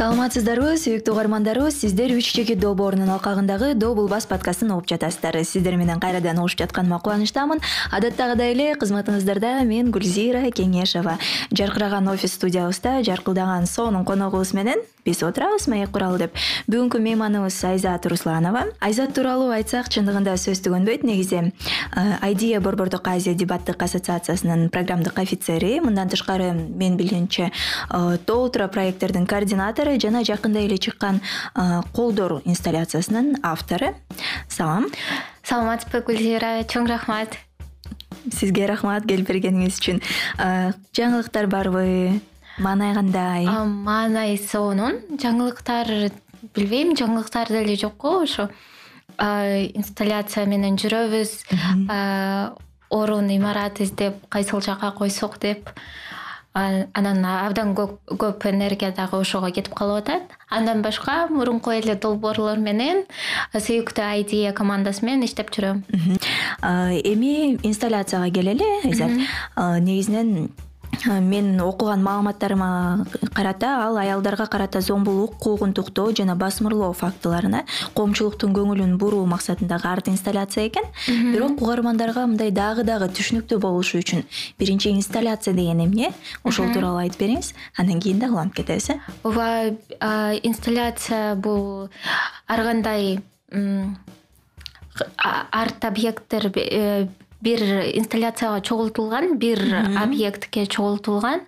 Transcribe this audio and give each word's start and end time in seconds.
саламатсыздарбы 0.00 0.78
сүйүктүү 0.80 1.12
угармандарыбыз 1.12 1.74
сиздер 1.82 2.14
үч 2.14 2.30
жеке 2.32 2.54
доо 2.56 2.72
боорунун 2.72 3.10
алкагындагы 3.12 3.74
доо 3.76 3.92
булбас 3.98 4.24
подкастын 4.24 4.70
угуп 4.72 4.86
жатасыздар. 4.88 5.36
Сиздер 5.44 5.76
менен 5.76 6.00
кайрадан 6.00 6.40
угушуп 6.40 6.62
жатканыма 6.62 7.02
кубанычтамын. 7.04 7.60
Адаттагыдай 7.92 8.54
эле 8.54 8.70
кызматыңыздарда 8.80 9.58
мен 9.68 9.90
гүлзира 9.92 10.46
кеңешова. 10.56 11.18
Жаркыраган 11.52 12.08
офис 12.08 12.32
студиябызда 12.40 13.02
жаркылдаган 13.04 13.68
сонун 13.68 14.08
коногубуз 14.08 14.54
менен 14.56 14.80
биз 15.04 15.22
отурабыз 15.22 15.66
маек 15.68 15.90
куралы 15.90 16.18
деп. 16.18 16.36
Бүгүнкү 16.70 17.00
мейманыбыз 17.02 17.58
айзат 17.64 18.06
русланова. 18.06 18.66
Айзат 18.80 19.14
тууралуу 19.16 19.50
айтсак 19.54 19.88
чындыгында 19.92 20.36
сөз 20.40 20.62
түгөнбөйт 20.66 21.04
негизи 21.04 21.52
айдия 22.20 22.60
борбордук 22.60 23.08
азия 23.08 23.34
дебаттык 23.34 23.82
ассоциациясынын 23.82 24.68
программдык 24.70 25.18
офицери. 25.18 25.80
Мындан 25.80 26.08
тышкары 26.08 26.52
менин 26.52 26.96
билгенимче 26.96 27.50
тоолтура 28.26 28.68
проекттердин 28.68 29.26
координатору 29.26 29.98
жана 30.00 30.24
жакында 30.24 30.60
эле 30.60 30.78
чыккан 30.78 31.20
колдор 31.92 32.42
инсталляциясынын 32.44 33.36
автору. 33.42 33.94
Салам. 34.48 34.90
Саламатсызбы 35.42 36.02
гүлзира 36.06 36.64
чоң 36.68 36.86
рахмат. 36.90 37.38
Сизге 38.36 38.66
рахмат 38.68 39.06
келип 39.08 39.30
бергениңиз 39.30 39.78
үчүн. 39.80 40.02
Жаңылыктар 40.92 41.48
барбы 41.48 42.20
маанай 42.60 42.94
кандай 42.94 43.46
маанай 43.46 44.36
сонун. 44.38 45.00
Жаңылыктар 45.20 46.12
билбейм 46.54 46.94
жаңылыктар 46.96 47.48
деле 47.48 47.76
жок 47.76 47.96
го 47.98 48.20
ошо. 48.22 48.48
Инсталляция 49.18 50.46
менен 50.46 50.76
жүрөбүз. 50.80 51.34
Орун 52.90 53.28
имарат 53.30 53.80
издеп 53.80 54.22
кайсыл 54.28 54.60
жака 54.60 54.92
койсок 54.92 55.38
деп. 55.40 55.68
Анан 56.52 57.24
абдан 57.24 57.76
көп 57.76 58.46
энергия 58.50 58.90
дагы 58.90 59.20
ошого 59.20 59.52
кетип 59.54 59.74
калып 59.74 60.02
атат. 60.02 60.22
Андан 60.50 60.82
башка 60.82 61.28
мурунку 61.30 61.70
эле 61.70 61.94
долбоорлор 61.94 62.58
менен 62.58 63.04
сүйүктүү 63.54 64.02
айдия 64.04 64.52
командасы 64.52 65.04
менен 65.04 65.28
иштеп 65.28 65.52
жүрөм. 65.54 65.84
Эми 66.62 67.54
инсталляцияга 67.62 68.32
келели 68.34 68.66
айзат 68.82 69.14
негизинен 69.84 70.50
мен 71.06 71.60
окуган 71.60 72.02
маалыматтарыма 72.02 73.06
карата 73.32 73.86
ал 73.86 73.96
аялдарга 73.96 74.46
карата 74.46 74.80
зомбулук 74.80 75.36
куугунтуктоо 75.38 76.12
жана 76.16 76.36
басмырлоо 76.36 76.92
фактыларына 76.92 77.64
коомчулуктун 77.94 78.52
көңүлүн 78.54 78.96
буруу 78.98 79.24
максатындагы 79.26 79.88
арт 79.88 80.08
инсталляция 80.08 80.66
экен. 80.68 80.84
Бирок 81.06 81.62
угармандарга 81.62 82.26
мындай 82.26 82.50
дагы 82.50 82.84
дагы 82.84 83.08
түшүнүктүү 83.08 83.58
болушу 83.58 83.98
үчүн 84.02 84.24
биринчи 84.58 84.90
инсталляция 84.90 85.54
деген 85.54 85.84
эмне 85.86 86.12
ошол 86.44 86.72
тууралуу 86.72 87.00
айтып 87.04 87.20
бериңиз. 87.24 87.54
Андан 87.78 88.00
кийин 88.00 88.18
дагы 88.18 88.34
уланып 88.34 88.54
кетебиз 88.54 88.90
э? 88.90 89.00
Ооба 89.24 89.72
инсталляция 90.42 91.34
бул 91.36 91.88
ар 92.46 92.62
кандай 92.62 93.20
арт 95.16 95.84
объекттер 95.84 96.52
э, 96.54 97.06
бир 97.40 97.60
инсталляцияга 97.94 98.60
чогултулган 98.60 99.38
бир 99.38 99.58
объектке 99.96 100.66
чогултулган. 100.66 101.40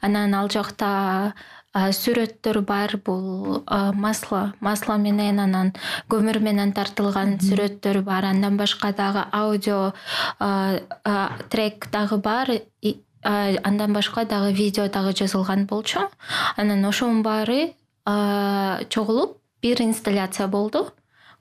Анан 0.00 0.34
ал 0.34 0.48
жакта 0.48 1.34
сүрөттөр 1.74 2.60
бар 2.60 2.96
бул 3.04 3.64
масло. 3.94 4.52
Масло 4.60 4.98
менен 4.98 5.40
анан 5.40 5.72
көмүр 6.08 6.38
менен 6.38 6.72
тартылган 6.72 7.38
сүрөттөр 7.40 8.02
бар. 8.02 8.24
Андан 8.24 8.56
башка 8.56 8.92
дагы 8.92 9.24
аудио 9.32 9.92
трек 11.48 11.90
дагы 11.90 12.16
бар. 12.18 12.48
Андан 13.22 13.92
башка 13.92 14.24
дагы 14.24 14.52
видео 14.52 14.88
дагы 14.88 15.12
жазылган 15.12 15.66
болчу. 15.66 16.08
Анан 16.56 16.84
ошонун 16.84 17.22
баары 17.22 17.74
чогулуп 18.04 19.38
бир 19.62 19.80
инсталляция 19.82 20.46
болду. 20.46 20.90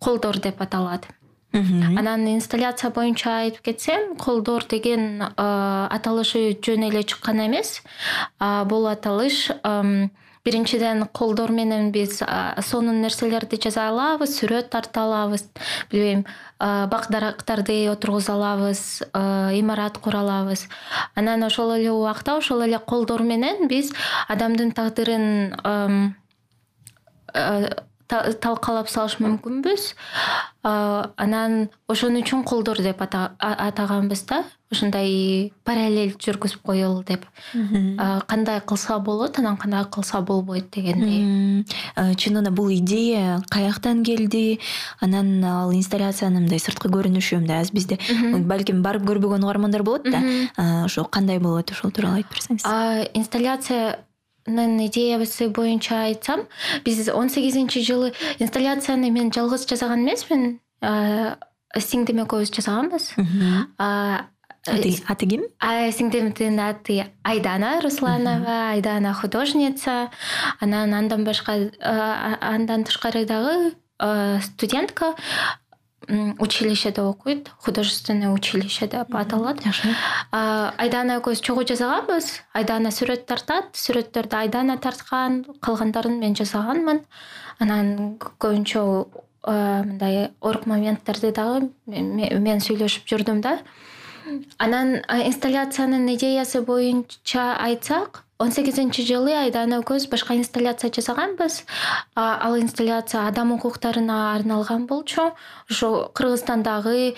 Колдор 0.02 0.40
деп 0.40 0.62
аталат 0.62 1.06
анан 1.54 2.28
инсталляция 2.36 2.92
боюнча 2.92 3.42
айтып 3.44 3.66
кетсем 3.66 4.16
колдор 4.16 4.64
деген 4.70 5.22
аталышы 5.36 6.58
жөн 6.64 6.88
эле 6.90 7.04
чыккан 7.04 7.46
эмес. 7.46 7.82
Бул 8.40 8.88
аталыш 8.88 9.52
биринчиден 10.46 11.06
колдор 11.14 11.52
менен 11.52 11.92
биз 11.92 12.24
сонун 12.66 13.02
нерселерди 13.02 13.60
жаза 13.62 13.90
алабыз 13.90 14.40
сүрөт 14.40 14.72
тарта 14.74 15.04
алабыз 15.04 15.44
билбейм 15.92 16.26
бак 16.58 17.10
дарактарды 17.10 17.90
отургуза 17.92 18.34
алабыз 18.34 19.04
имарат 19.14 20.00
кура 20.00 20.24
алабыз. 20.24 20.68
Анан 21.16 21.44
ошол 21.44 21.76
эле 21.76 21.92
убакта 21.92 22.38
ошол 22.38 22.64
эле 22.64 22.80
колдор 22.80 23.22
менен 23.22 23.68
биз 23.68 23.92
адамдын 24.30 24.72
тагдырын 24.72 26.16
талкалап 28.12 28.90
салыш 28.92 29.20
мүмкүнбүз. 29.24 29.94
Анан 30.64 31.70
ошон 31.90 32.20
үчүн 32.20 32.44
колдор 32.46 32.82
деп 32.84 33.02
атаганбыз 33.02 34.26
да. 34.30 34.44
Ушундай 34.72 35.52
параллель 35.68 36.14
жүргүзүп 36.16 36.62
коелу 36.64 37.02
деп. 37.04 37.26
Кандай 38.30 38.62
кылса 38.64 39.00
болот 39.04 39.40
анан 39.40 39.58
кандай 39.58 39.84
кылса 39.92 40.22
болбойт 40.22 40.70
дегендей. 40.72 41.66
Чынында 41.96 42.52
бул 42.52 42.70
идея 42.72 43.42
каяктан 43.50 44.04
келди? 44.04 44.60
Анан 45.02 45.44
ал 45.44 45.74
инсталляциянын 45.76 46.46
мындай 46.46 46.62
сырткы 46.64 46.92
көрүнүшү 46.94 47.42
мындай 47.42 47.66
азыр 47.66 47.76
бизде. 47.76 48.00
Балким 48.48 48.84
барып 48.86 49.04
көрбөгөн 49.10 49.44
угармандар 49.44 49.84
болот 49.84 50.08
да. 50.08 50.22
Ошо 50.86 51.04
кандай 51.04 51.40
болот 51.40 51.72
ошол 51.72 51.92
тууралуу 51.92 52.22
айтып 52.22 52.38
берсеңиз. 52.38 52.64
Инсталляция 53.14 54.00
идеясы 54.88 55.50
боюнча 55.50 56.04
айтсам 56.06 56.48
биз 56.86 57.08
он 57.10 57.30
сегизинчи 57.30 57.82
жылы 57.82 58.14
инсталляцияны 58.40 59.12
мен 59.12 59.32
жалгыз 59.32 59.68
жасаган 59.68 60.04
эмесмин. 60.06 60.60
Сиңдим 60.82 62.26
экөөбүз 62.26 62.52
жасаганбыз. 62.52 63.14
Аты 63.80 65.26
ким? 65.26 65.46
сиңдимдин 65.62 66.60
аты 66.60 67.06
айдана 67.24 67.80
русланова 67.82 68.72
айдана 68.76 69.14
художница. 69.14 70.12
Анан 70.60 70.94
андан 70.94 71.24
башка 71.24 71.58
андан 71.82 72.84
тышкары 72.84 73.26
дагы 73.26 73.74
студентка 74.42 75.16
училищеде 76.40 77.02
окуйт 77.02 77.50
художественное 77.60 78.30
училище 78.30 78.88
деп 78.88 79.16
аталат 79.16 79.62
айдана 80.32 81.20
экөөбүз 81.20 81.42
чогуу 81.42 81.66
жасаганбыз? 81.68 82.42
Айдана 82.54 82.92
сүрөт 82.92 83.26
тартат 83.30 83.76
сүрөттөрдү 83.80 84.36
айдана 84.44 84.78
тарткан 84.78 85.46
калгандарын 85.62 86.20
мен 86.20 86.36
жасаганмын. 86.36 87.04
Анан 87.60 88.18
көбүнчө 88.20 88.84
мындай 89.48 90.32
орг 90.42 90.68
моменттерди 90.70 91.32
дагы 91.34 91.70
мен 91.88 92.62
сүйлөшүп 92.62 93.08
жүрдүм 93.10 93.42
да 93.42 93.58
анан 94.58 95.02
инсталляциянын 95.08 96.16
идеясы 96.16 96.62
боюнча 96.62 97.56
айтсак 97.58 98.24
он 98.42 98.52
сегизинчи 98.52 99.04
жылы 99.06 99.36
айдана 99.38 99.84
экөөбүз 99.84 100.08
башка 100.10 100.34
инсталляция 100.34 100.90
жасаганбыз. 100.90 101.62
Ал 102.16 102.58
инсталляция 102.58 103.28
адам 103.28 103.52
укуктарына 103.54 104.34
арналган 104.34 104.88
болчу. 104.90 105.36
Ошо 105.70 106.10
кыргызстандагы 106.16 107.14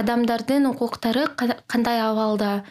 адамдардын 0.00 0.66
укуктары 0.66 1.28
кандай 1.68 2.02
абалда? 2.02 2.64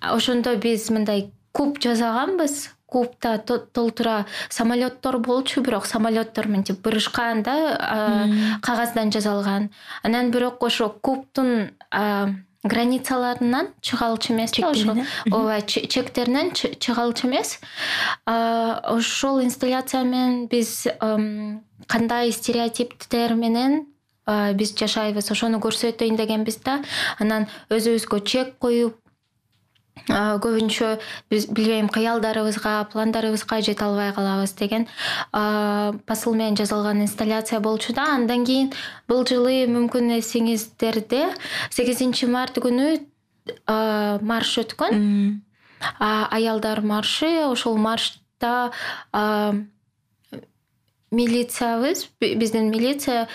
Ошондо 0.00 0.56
биз 0.56 0.88
мындай 0.88 1.32
куб 1.52 1.76
жасаганбыз 1.84 2.70
кубда 2.88 3.38
толтура 3.38 4.26
самолеттор 4.48 5.18
болчу 5.18 5.60
бирок 5.60 5.86
самолеттор 5.86 6.48
мынтип 6.48 6.80
бырышкан 6.80 7.42
да 7.42 8.58
кагаздан 8.62 9.12
жасалган. 9.12 9.68
Анан 10.02 10.30
бирок 10.30 10.62
ошо 10.62 10.88
кубтун 10.88 11.70
границаларынан 12.64 13.68
чыга 13.80 14.06
алчу 14.06 14.32
эмес 14.32 14.52
да 14.52 14.70
ошо 14.70 14.96
ооба 15.30 15.60
чектеринен 15.62 16.52
чыга 16.52 17.02
алчу 17.02 17.28
эмес. 17.28 17.60
Ошол 18.26 19.42
инсталляция 19.42 20.02
менен 20.04 20.46
биз 20.46 20.86
кандай 21.86 22.32
стереотиптер 22.32 23.34
менен 23.34 23.86
биз 24.54 24.74
жашайбыз? 24.76 25.30
Ошону 25.30 25.60
көрсөтөйүн 25.60 26.16
дегенбиз 26.16 26.56
да. 26.64 26.80
Анан 27.18 27.46
өзүбүзгө 27.70 28.24
чек 28.24 28.58
коюп 28.58 28.96
көбүнчө 30.06 30.98
биз 31.30 31.46
билбейм 31.50 31.88
кыялдарыбызга 31.92 32.84
пландарыбызга 32.92 33.60
жете 33.60 33.84
албай 33.84 34.12
калабыз 34.12 34.52
деген 34.58 34.86
посыл 35.32 36.34
менен 36.34 36.56
жасалган 36.56 37.02
инсталляция 37.02 37.60
болчу 37.60 37.92
да. 37.92 38.14
Андан 38.14 38.44
кийин 38.44 38.72
бул 39.08 39.26
жылы 39.26 39.66
мүмкүн 39.66 40.18
эсиңиздерде 40.18 41.26
сегизинчи 41.70 42.26
март 42.26 42.58
күнү 42.62 43.00
марш 44.22 44.58
өткөн. 44.62 45.42
Аялдар 45.98 46.80
маршы 46.82 47.46
ошол 47.46 47.76
маршта 47.78 48.72
милициябыз 51.10 52.08
биздин 52.20 52.70
милиция 52.70 53.28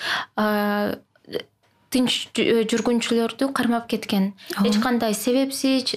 тынч 1.94 2.34
жүргүнчүлөрдү 2.34 3.52
кармап 3.54 3.88
кеткен. 3.92 4.34
Эч 4.66 4.80
кандай 4.82 5.14
себепсиз 5.14 5.94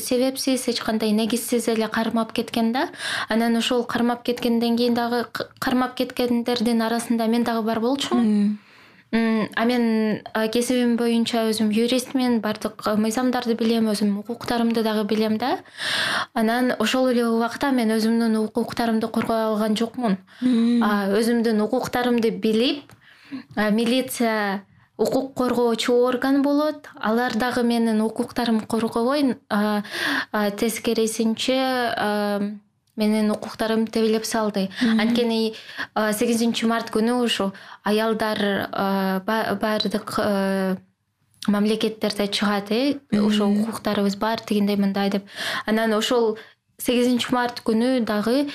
себепсиз 0.00 0.68
эч 0.72 0.80
кандай 0.80 1.12
негизсиз 1.12 1.68
эле 1.68 1.88
кармап 1.88 2.32
кеткен 2.32 2.72
да. 2.72 2.88
Анан 3.28 3.56
ошол 3.56 3.84
кармап 3.84 4.22
кеткенден 4.24 4.76
кийин 4.76 4.94
дагы 4.94 5.26
кармап 5.60 5.94
кеткендердин 5.94 6.80
арасында 6.82 7.26
мен 7.28 7.44
дагы 7.44 7.62
бар 7.62 7.80
болчумун. 7.80 8.58
А 9.12 9.64
мен 9.64 10.22
кесибим 10.52 10.96
боюнча 10.96 11.44
өзүм 11.48 11.70
юристмин 11.70 12.40
баардык 12.40 12.82
мыйзамдарды 12.98 13.54
билем 13.54 13.86
өзүмдүн 13.92 14.24
укуктарымды 14.24 14.82
дагы 14.82 15.04
билем 15.04 15.38
да. 15.38 15.58
Анан 16.34 16.74
ошол 16.78 17.12
эле 17.12 17.24
убакта 17.28 17.70
мен 17.70 17.92
өзүмдүн 17.94 18.34
укуктарымды 18.42 19.08
коргой 19.08 19.44
алган 19.46 19.76
жокмун. 19.76 20.18
Өзүмдүн 20.42 21.62
укуктарымды 21.62 22.30
билип 22.30 22.92
милиция 23.56 24.64
укук 24.96 25.34
коргоочу 25.34 25.92
орган 25.92 26.42
болот. 26.42 26.88
Алар 26.94 27.34
дагы 27.36 27.62
менин 27.62 28.00
укуктарымды 28.00 28.66
коргобой 28.66 29.36
тескерисинче 30.56 31.58
менин 32.96 33.30
укуктарымды 33.30 33.92
тебелеп 33.92 34.24
салды. 34.24 34.70
Анткени 34.80 35.54
сегизинчи 35.94 36.64
март 36.64 36.90
күнү 36.90 37.22
ушу 37.24 37.52
аялдар 37.84 38.38
баардык 39.26 40.18
мамлекеттерде 41.46 42.26
чыгат 42.26 42.72
э. 42.72 42.98
Ошо 43.12 43.46
укуктарыбыз 43.46 44.16
бар 44.16 44.40
тигиндей 44.40 44.76
мындай 44.76 45.10
деп. 45.10 45.24
Анан 45.66 45.92
ошол 45.92 46.38
сегизинчи 46.78 47.32
март 47.32 47.62
күнү 47.66 48.04
дагы 48.06 48.46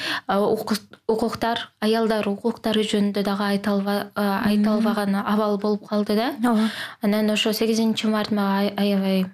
укуктар 1.10 1.68
аялдар 1.82 2.28
укуктары 2.30 2.84
жөнүндө 2.86 3.24
дагы 3.26 3.48
айта 3.50 3.74
албаган 3.74 5.16
абал 5.22 5.58
болуп 5.58 5.88
калды 5.90 6.16
да. 6.16 6.34
Ооба. 6.44 6.70
Анан 7.02 7.30
ошо 7.32 7.54
сегизинчи 7.54 8.08
март 8.08 8.32
мага 8.32 8.70
аябай 8.78 9.26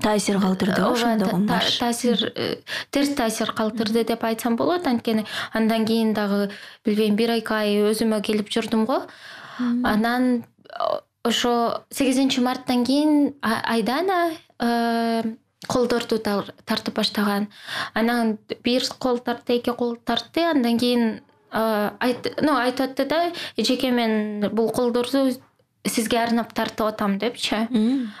таасир 0.00 0.40
калтырды 0.40 0.82
ошондогу 0.82 1.38
марш 1.38 1.78
таасир 1.78 2.32
э, 2.34 2.56
терс 2.90 3.14
таасир 3.14 3.52
калтырды 3.52 4.04
деп 4.04 4.24
айтсам 4.24 4.56
болот. 4.56 4.86
Анткени 4.86 5.26
андан 5.52 5.86
кийин 5.86 6.14
дагы 6.14 6.50
билбейм 6.84 7.16
бир 7.16 7.30
эки 7.38 7.52
ай 7.52 7.80
өзүмө 7.90 8.20
келип 8.22 8.48
жүрдүм 8.52 8.86
го. 8.86 9.02
Анан 9.84 10.44
ошо 11.24 11.82
сегизинчи 11.90 12.40
марттан 12.40 12.84
кийин 12.84 13.34
айдана 13.42 14.30
э, 14.60 15.22
колдорду 15.68 16.18
тартып 16.18 16.94
баштаган. 16.94 17.48
Анан 17.94 18.38
бир 18.62 18.82
кол 18.98 19.18
тартты 19.18 19.56
эки 19.56 19.70
кол 19.70 19.96
тартты 19.96 20.44
андан 20.44 20.78
кийин 20.78 21.20
ну 21.52 22.56
айтып 22.58 22.90
атты 22.90 23.04
да 23.04 23.32
эжеке 23.56 23.90
мен 23.90 24.50
бул 24.52 24.70
колдорду 24.70 25.30
сизге 25.86 26.18
арнап 26.18 26.52
тартып 26.52 26.86
атам 26.86 27.18
депчи. 27.18 27.68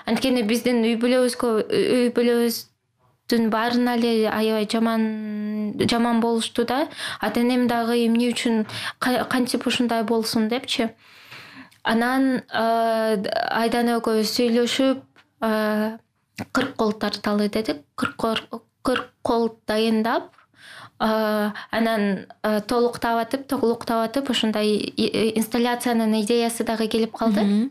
Анткени 0.06 0.42
биздин 0.42 0.82
үй 0.84 0.96
бүлөбүзгө 0.96 1.50
үй 1.68 2.08
бүлөбүздүн 2.16 3.50
баарына 3.50 3.96
эле 3.98 4.30
аябай 4.30 4.68
жаман 4.70 5.74
жаман 5.90 6.20
болушту 6.20 6.64
да. 6.64 6.88
Ата 7.20 7.40
энем 7.40 7.66
дагы 7.68 8.06
эмне 8.06 8.30
үчүн 8.32 8.66
кантип 8.98 9.66
ушундай 9.66 10.04
болсун 10.04 10.48
депчи. 10.48 10.88
Анан 11.82 12.42
айдана 12.50 13.98
экөөбүз 14.00 14.32
сүйлөшүп 14.38 15.02
кырк 16.52 16.76
кол 16.76 16.92
тарталы 16.92 17.48
дедик. 17.48 17.84
Кырк 17.96 19.10
кол 19.22 19.58
дайындап 19.66 20.32
анан 20.98 22.26
толуктап 22.68 23.20
атып 23.20 23.48
толуктап 23.48 24.08
атып 24.08 24.30
ошондой 24.30 24.78
инсталляциянын 25.36 26.20
идеясы 26.22 26.64
дагы 26.64 26.88
келип 26.88 27.16
калды. 27.16 27.70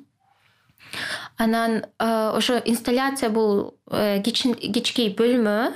Анан 1.38 1.86
ошо 2.00 2.62
инсталляция 2.64 3.30
бул 3.30 3.74
э, 3.92 4.22
кичинекей 4.22 5.10
бөлмө. 5.18 5.74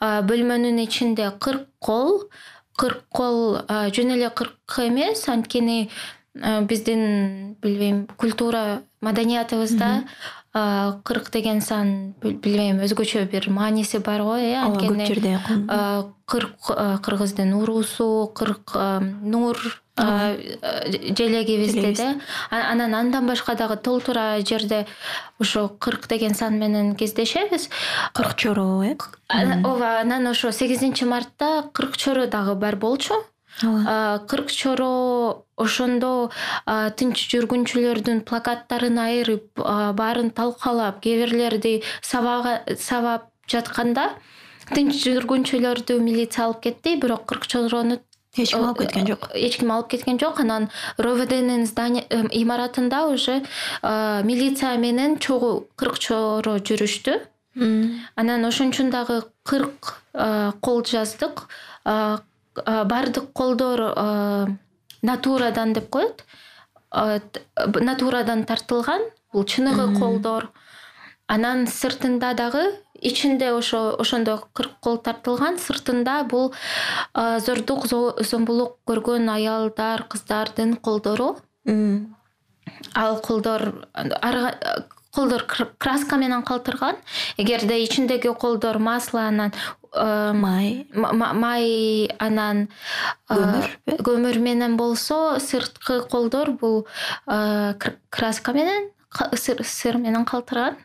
Бөлмөнүн 0.00 0.82
ичинде 0.82 1.30
кырк 1.40 1.68
кол 1.78 2.28
кырк 2.76 3.04
кол 3.08 3.62
жөн 3.68 4.16
эле 4.18 4.30
кырк 4.30 4.80
эмес. 4.82 5.28
Анткени 5.28 5.90
биздин 6.34 7.56
билбейм 7.62 8.06
культура 8.16 8.82
маданиятыбызда 9.00 10.04
кырк 10.54 11.30
деген 11.30 11.60
сан 11.60 12.14
билбейм 12.22 12.80
өзгөчө 12.80 13.26
бир 13.30 13.50
мааниси 13.52 13.98
бар 13.98 14.22
го 14.22 14.36
э 14.36 14.54
анткени 14.56 15.04
көп 15.04 15.06
жерде 15.06 15.38
кырк 16.26 16.70
кыргыздын 17.04 17.52
уруусу 17.52 18.32
кырк 18.34 18.72
нур 19.22 19.58
желегибизде 21.18 21.94
да. 21.96 22.14
Анан 22.50 22.94
андан 22.94 23.26
башка 23.26 23.54
дагы 23.54 23.76
толтура 23.76 24.40
жерде 24.40 24.86
ошо 25.38 25.68
кырк 25.68 26.08
деген 26.08 26.34
сан 26.34 26.58
менен 26.58 26.94
кездешебиз. 26.94 27.68
Кырк 28.14 28.34
чороо 28.36 28.82
э? 28.82 28.96
Ооба 29.28 30.00
анан 30.00 30.26
ошо 30.26 30.50
сегизинчи 30.50 31.04
мартта 31.04 31.64
кырк 31.72 31.96
чоро 31.96 32.26
дагы 32.26 32.54
бар 32.54 32.76
болчу 32.76 33.14
кырк 33.60 34.50
чоро 34.54 35.44
ошондо 35.56 36.30
тынч 36.98 37.24
жүргүнчүлөрдүн 37.32 38.22
плакаттарын 38.28 38.98
айырып 39.02 39.62
баарын 39.98 40.30
талкалап 40.30 41.00
кээ 41.02 41.24
бирлерди 41.24 41.74
сабап 42.02 43.30
жатканда 43.50 44.10
тынч 44.74 45.00
жүргүнчүлөрдү 45.04 45.98
милиция 46.02 46.46
алып 46.48 46.62
кетти 46.68 46.96
бирок 47.00 47.26
кырк 47.26 47.48
чорону 47.50 47.98
эч 48.36 48.52
ким 48.52 48.64
алып 48.64 48.78
кеткен 48.84 49.06
жок. 49.06 49.28
эч 49.34 49.56
ким 49.58 49.72
алып 49.72 49.88
кеткен 49.88 50.18
жок. 50.18 50.40
Анан 50.40 50.68
ровднын 50.98 51.66
здание 51.66 52.04
э, 52.08 52.26
имаратында 52.30 53.06
уже 53.08 53.42
милиция 53.82 54.76
менен 54.78 55.18
чогуу 55.18 55.68
кырк 55.76 55.98
чоро 55.98 56.58
жүрүштү. 56.58 57.20
Анан 58.14 58.44
ошон 58.44 58.70
үчүн 58.70 58.90
дагы 58.90 59.24
кырк 59.42 60.02
кол 60.60 60.84
жаздык 60.84 61.48
баардык 62.64 63.32
колдор 63.32 63.94
натурадан 65.02 65.72
деп 65.72 65.88
коет. 65.90 66.24
Натурадан 66.90 68.44
тартылган 68.44 69.02
бул 69.32 69.44
чыныгы 69.44 69.98
колдор. 69.98 70.50
Анан 71.28 71.66
сыртында 71.66 72.32
дагы 72.34 72.72
ичинде 73.00 73.52
ошо 73.52 73.96
ошондой 74.00 74.38
кырк 74.54 74.78
кол 74.80 74.96
тартылган 74.98 75.58
сыртында 75.60 76.22
бул 76.24 76.54
зордук 77.14 77.86
зомбулук 77.86 78.78
көргөн 78.88 79.28
аялдар 79.30 80.06
кыздардын 80.08 80.76
колдору. 80.76 81.36
Ал 82.94 83.20
колдор 83.20 83.86
колдор 85.18 85.42
краска 85.78 86.16
менен 86.16 86.42
калтырган. 86.46 86.96
Эгерде 87.36 87.82
ичиндеги 87.82 88.30
колдор 88.38 88.78
масло 88.78 89.20
анан 89.26 89.52
май. 90.38 90.86
май 90.94 92.06
анан 92.18 92.68
көмүрбү 93.28 93.98
көмүр 94.06 94.38
менен 94.38 94.76
болсо 94.78 95.40
сырткы 95.42 96.04
колдор 96.10 96.52
бул 96.60 96.86
краска 97.26 98.52
менен 98.54 98.90
сыр 99.34 99.98
менен 99.98 100.24
калтырган. 100.24 100.78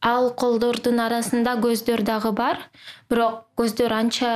Ал 0.00 0.30
колдордун 0.38 1.00
арасында 1.02 1.56
көздөр 1.60 2.04
дагы 2.06 2.32
бар 2.32 2.60
бирок 3.10 3.48
көздөр 3.58 3.92
анча 3.92 4.30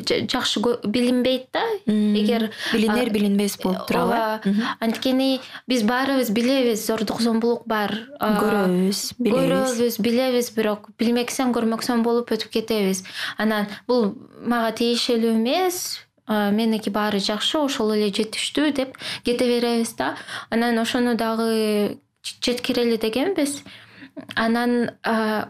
жакшы 0.00 0.60
билинбейт 0.84 1.48
да. 1.52 1.62
Эгер 1.86 2.50
билинер 2.72 3.10
билинбес 3.10 3.58
болуп 3.62 3.86
турабы 3.86 4.14
ооба 4.14 4.40
анткени 4.80 5.40
биз 5.68 5.82
баарыбыз 5.82 6.30
билебиз 6.30 6.86
зордук 6.86 7.20
зомбулук 7.20 7.66
бар 7.66 7.94
көрөбүз 8.20 9.14
билебиз. 9.18 9.76
көрөбүз 9.76 10.00
билебиз 10.00 10.50
бирок 10.56 10.88
билмесең 10.98 11.52
көрмөксөн 11.52 12.02
болуп 12.02 12.32
өтүп 12.32 12.50
кетебиз. 12.52 13.04
Анан 13.38 13.68
бул 13.86 14.14
мага 14.40 14.72
тиешелүү 14.78 15.36
эмес 15.36 16.00
меники 16.28 16.90
баары 16.90 17.18
жакшы 17.20 17.58
ошол 17.58 17.94
эле 17.96 18.10
жетиштүү 18.14 18.72
деп 18.72 18.96
кете 19.24 19.46
беребиз 19.46 19.94
да. 19.98 20.14
Анан 20.50 20.78
ошону 20.78 21.16
дагы 21.16 21.98
жеткирели 22.22 22.96
дегенбиз. 22.96 23.62
Анан 24.36 24.92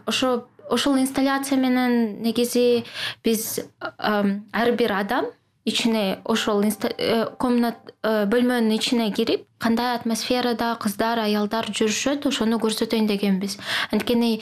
ошо 0.05 0.47
ошол 0.69 0.97
инсталляция 0.97 1.57
менен 1.57 2.21
негизи 2.21 2.83
биз 3.23 3.59
ар 3.79 4.71
бир 4.77 4.91
адам 4.91 5.25
ичине 5.65 6.19
ошол 6.25 6.63
э, 6.63 7.25
комнат 7.39 7.77
э, 8.03 8.25
бөлмөнүн 8.27 8.75
ичине 8.75 9.11
кирип 9.15 9.47
кандай 9.63 9.95
атмосферада 9.95 10.73
кыздар 10.75 11.21
аялдар 11.23 11.69
жүрүшөт 11.71 12.27
ошону 12.27 12.59
көрсөтөйүн 12.59 13.07
дегенбиз. 13.07 13.57
Анткени 13.95 14.41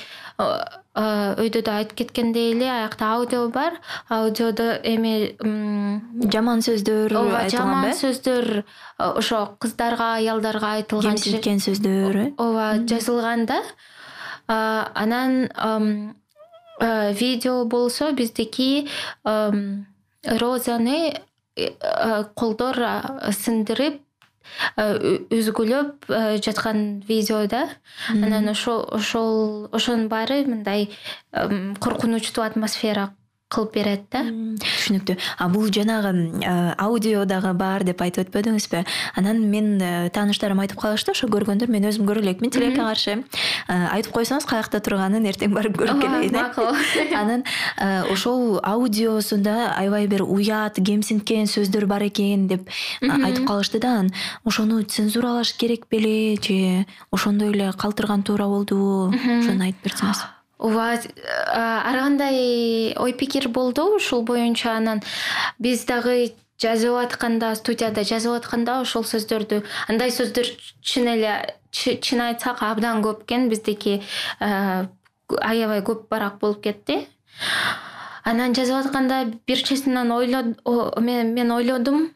өйдө 0.92 1.62
да 1.64 1.78
айтып 1.80 2.02
кеткендей 2.02 2.52
эле 2.56 2.68
аякта 2.72 3.14
аудио 3.16 3.46
бар. 3.54 3.78
Аудиодо 4.10 4.82
эми 4.84 5.38
жаман 6.34 6.66
сөздөр 6.66 7.14
ооба 7.16 7.46
жаман 7.54 7.94
сөздөр 7.94 8.64
ошо 8.98 9.46
кыздарга 9.62 10.16
аялдарга 10.18 10.74
айтылган 10.80 11.16
кемсинткен 11.16 11.62
сөздөр 11.64 12.18
э 12.18 12.28
ооба 12.38 12.82
жазылган 12.90 13.46
да 13.46 13.62
анан 14.52 16.14
видео 16.80 17.66
болсо 17.66 18.12
биздики 18.12 18.88
розаны 20.24 20.98
э, 21.56 22.24
колдор 22.36 22.78
сындырып 23.34 24.02
үзгүлөп 24.78 26.10
жаткан 26.44 27.02
видео 27.08 27.46
да. 27.48 27.70
Анан 28.10 28.50
ошол 28.50 28.84
ошол 28.92 29.70
ошонун 29.72 30.10
баары 30.10 30.44
мындай 30.46 30.90
коркунучтуу 31.32 32.44
атмосфера 32.44 33.12
кылып 33.52 33.76
берет 33.76 34.06
да. 34.14 34.24
Түшүнүктүү. 34.62 35.18
А 35.38 35.48
бул 35.52 35.68
жанагы 35.74 36.12
аудио 36.80 37.26
дагы 37.30 37.54
бар 37.58 37.86
деп 37.88 38.02
айтып 38.02 38.28
өтпөдүңүзбү? 38.28 38.84
Анан 39.20 39.44
мен 39.52 39.76
э, 39.82 40.10
тааныштарым 40.14 40.62
айтып 40.64 40.80
калышты 40.82 41.14
ошо 41.14 41.28
көргөндөр 41.32 41.72
мен 41.72 41.88
өзүм 41.90 42.08
көрө 42.10 42.24
элекмин 42.24 42.52
тилекке 42.54 42.82
каршы. 42.82 43.18
Э, 43.68 43.88
айтып 43.98 44.16
койсоңуз 44.16 44.48
каякта 44.50 44.82
турганын 44.84 45.28
эртең 45.30 45.54
барып 45.56 45.78
көрүп 45.82 46.02
келейин 46.02 46.36
э. 46.36 46.42
макул. 46.42 46.72
Анан 47.22 47.46
э, 47.78 48.04
ошол 48.12 48.60
аудиосунда 48.64 49.74
аябай 49.76 50.08
бир 50.08 50.26
уят 50.26 50.80
кемсинткен 50.82 51.50
сөздөр 51.52 51.88
бар 51.92 52.08
экен 52.08 52.48
деп 52.52 52.70
айтып 53.02 53.48
калышты 53.48 53.80
да. 53.80 54.00
Анан 54.00 54.14
ошону 54.44 54.82
цензуралаш 54.84 55.54
керек 55.56 55.88
беле 55.92 56.36
же 56.42 56.86
ошондой 57.12 57.52
эле 57.52 57.72
калтырган 57.78 58.24
туура 58.24 58.48
болдубу 58.48 59.10
ошону 59.12 59.68
айтып 59.70 59.92
берсеңиз 59.92 60.26
ооба 60.62 61.02
ар 61.52 61.98
кандай 61.98 62.94
ой 62.96 63.14
пикир 63.14 63.50
болду 63.50 63.96
ушул 63.96 64.22
боюнча 64.22 64.78
анан? 64.78 65.02
Биз 65.60 65.86
дагы 65.90 66.34
жазып 66.62 66.94
атканда 67.02 67.56
студияда 67.58 68.04
жазып 68.06 68.38
атканда 68.38 68.82
ошол 68.86 69.04
сөздөрдү 69.04 69.64
андай 69.90 70.14
сөздөр 70.14 70.46
чын 70.86 71.08
эле 71.16 71.34
чын 71.74 72.22
айтсак 72.28 72.62
абдан 72.62 73.02
көп 73.02 73.24
экен. 73.26 73.50
Биздики 73.50 74.04
аябай 74.40 75.82
көп 75.82 76.08
барак 76.12 76.38
болуп 76.40 76.62
кетти. 76.64 77.08
Анан 78.24 78.54
жазып 78.54 78.86
атканда 78.86 79.26
бир 79.48 79.58
чечимден 79.58 80.56
мен 81.34 81.52
ойлодум 81.52 82.12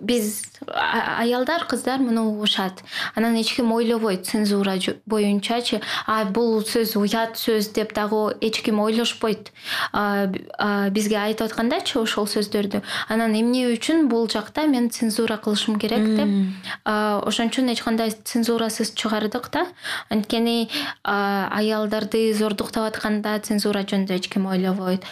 биз 0.00 0.44
аялдар 0.66 1.66
кыздар 1.66 1.98
муну 2.00 2.28
угушат 2.30 2.82
анан 3.14 3.36
эч 3.36 3.54
ким 3.56 3.72
ойлобойт 3.72 4.26
цензура 4.26 4.76
боюнчачы 5.06 5.80
а 6.06 6.24
бул 6.24 6.62
сөз 6.62 6.96
уят 6.96 7.36
сөз 7.36 7.72
деп 7.72 7.92
дагы 7.94 8.36
эч 8.40 8.62
ким 8.62 8.80
ойлошпойт. 8.80 9.52
Бизге 9.92 11.16
айтып 11.18 11.46
аткандачы 11.46 11.98
ошол 12.00 12.26
сөздөрдү. 12.26 12.82
Анан 13.08 13.34
эмне 13.38 13.66
үчүн 13.72 14.08
бул 14.08 14.28
жакта 14.28 14.66
мен 14.66 14.90
цензура 14.90 15.36
кылышым 15.36 15.78
керек 15.78 16.04
деп 16.16 16.28
ошон 16.84 17.50
үчүн 17.52 17.72
эч 17.72 17.82
кандай 17.82 18.10
цензурасыз 18.12 18.94
чыгардык 18.94 19.50
да. 19.52 19.66
Анткени 20.10 20.68
аялдарды 21.04 22.32
зордуктап 22.34 22.92
атканда 22.92 23.38
цензура 23.40 23.82
жөнүндө 23.82 24.18
эч 24.18 24.28
ким 24.28 24.46
ойлобойт 24.46 25.04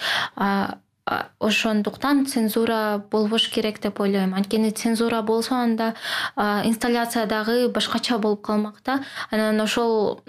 ошондуктан 1.41 2.27
цензура 2.27 3.03
болбош 3.11 3.49
керек 3.51 3.81
деп 3.83 4.01
ойлойм. 4.01 4.35
Анткени 4.35 4.71
цензура 4.71 5.23
болсо 5.23 5.55
анда 5.55 5.95
инсталляция 6.37 7.27
дагы 7.27 7.69
башкача 7.69 8.19
болуп 8.19 8.43
калмак 8.43 8.83
да 8.85 9.01
анан 9.31 9.61
ошол 9.61 10.21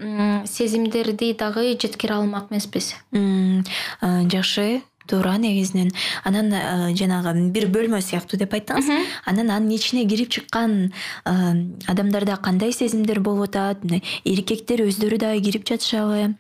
сезимдерди 0.46 1.34
дагы 1.34 1.78
жеткире 1.80 2.16
алмак 2.16 2.52
эмеспиз. 2.52 2.96
Жакшы 3.12 4.82
туура 5.08 5.38
негизинен. 5.38 5.92
Анан 6.24 6.52
жанагы 6.96 7.50
бир 7.52 7.68
бөлмө 7.68 8.02
сыяктуу 8.02 8.40
деп 8.40 8.54
айттыңыз 8.54 8.90
анан 9.26 9.50
анын 9.50 9.72
ичине 9.76 10.06
кирип 10.08 10.30
чыккан 10.30 10.94
адамдарда 11.26 12.38
кандай 12.38 12.72
сезимдер 12.72 13.20
болуп 13.20 13.50
атат? 13.50 13.84
Эркектер 14.24 14.86
өздөрү 14.88 15.18
дагы 15.18 15.42
кирип 15.44 15.68
жатышабы 15.68 16.36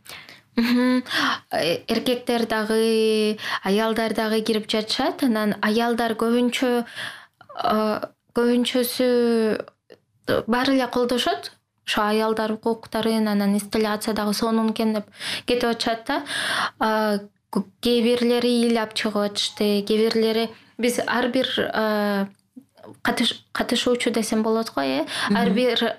эркектер 0.57 2.45
дагы 2.45 3.37
аялдар 3.63 4.13
дагы 4.13 4.41
кирип 4.41 4.69
жатышат. 4.69 5.23
Анан 5.23 5.55
аялдар 5.61 6.15
көбүнчө 6.19 6.85
көбүнчөсү 8.35 9.07
баары 10.47 10.75
эле 10.75 10.87
колдошот. 10.87 11.51
Ошо 11.87 12.01
аялдар 12.01 12.51
укуктарын 12.53 13.27
анан 13.27 13.55
инсталляция 13.55 14.13
дагы 14.13 14.33
сонун 14.33 14.71
экен 14.71 14.93
деп 14.93 15.05
кетип 15.45 15.69
атышат 15.69 16.05
да. 16.07 17.19
Кээ 17.81 18.03
бирлери 18.03 18.67
ыйлап 18.67 18.93
чыгып 18.93 19.31
атышты. 19.31 19.83
Кээ 19.87 19.97
бирлери 19.97 20.49
биз 20.77 20.99
ар 21.07 21.27
бир 21.29 21.47
катышуучу 23.01 24.11
десем 24.11 24.43
болот 24.43 24.73
го 24.73 24.81
э? 24.81 25.05
Ар 25.33 25.49
бир 25.49 25.93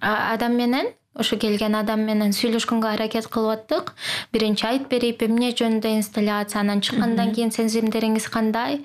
адам 0.00 0.56
менен 0.56 0.92
ошо 1.14 1.38
келген 1.38 1.74
адам 1.78 2.04
менен 2.08 2.34
сүйлөшкөнгө 2.34 2.88
аракет 2.94 3.28
кылып 3.30 3.54
аттык. 3.54 3.92
Биринчи 4.32 4.66
айтып 4.66 4.90
берип 4.90 5.22
эмне 5.22 5.52
жөнүндө 5.54 5.94
инсталляция 5.98 6.60
анан 6.60 6.82
чыккандан 6.82 7.32
кийин 7.34 7.54
сезимдериңиз 7.54 8.28
кандай? 8.34 8.80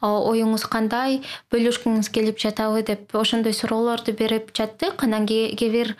Оюңуз 0.00 0.66
кандай? 0.72 1.20
Бөлүшкүңүз 1.52 2.10
келип 2.14 2.40
жатабы 2.40 2.82
деп 2.86 3.14
ошондой 3.14 3.52
суроолорду 3.52 4.16
берип 4.16 4.52
жаттык. 4.56 5.04
Анан 5.04 5.26
кээ 5.28 5.70
бир 5.70 5.96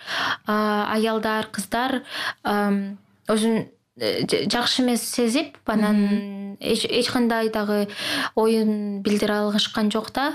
аялдар 0.47 1.51
кыздар 1.53 2.03
өзүн 2.45 3.67
э, 3.99 4.27
жакшы 4.51 4.83
эмес 4.83 5.03
сезип 5.03 5.59
анан 5.67 6.57
эч 6.61 7.11
кандай 7.11 7.51
дагы 7.51 7.89
оюн 8.35 9.03
билдире 9.03 9.35
алышкан 9.35 9.91
жок 9.91 10.13
да 10.13 10.33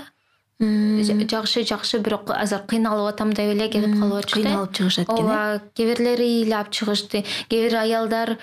жакшы 0.62 1.64
жакшы 1.66 1.98
бирок 1.98 2.30
азыр 2.30 2.62
кыйналып 2.68 3.14
атам 3.14 3.32
деп 3.32 3.52
эле 3.54 3.68
кетип 3.68 3.98
калып 3.98 4.18
атышты. 4.22 4.42
кыйналып 4.42 4.72
чыгышат 4.72 5.06
экен 5.08 5.24
ооба 5.24 5.62
кээ 5.74 5.86
бирлери 5.86 6.26
ыйлап 6.42 6.70
чыгышты. 6.70 7.24
Кээ 7.48 7.68
бир 7.68 7.76
аялдар 7.82 8.38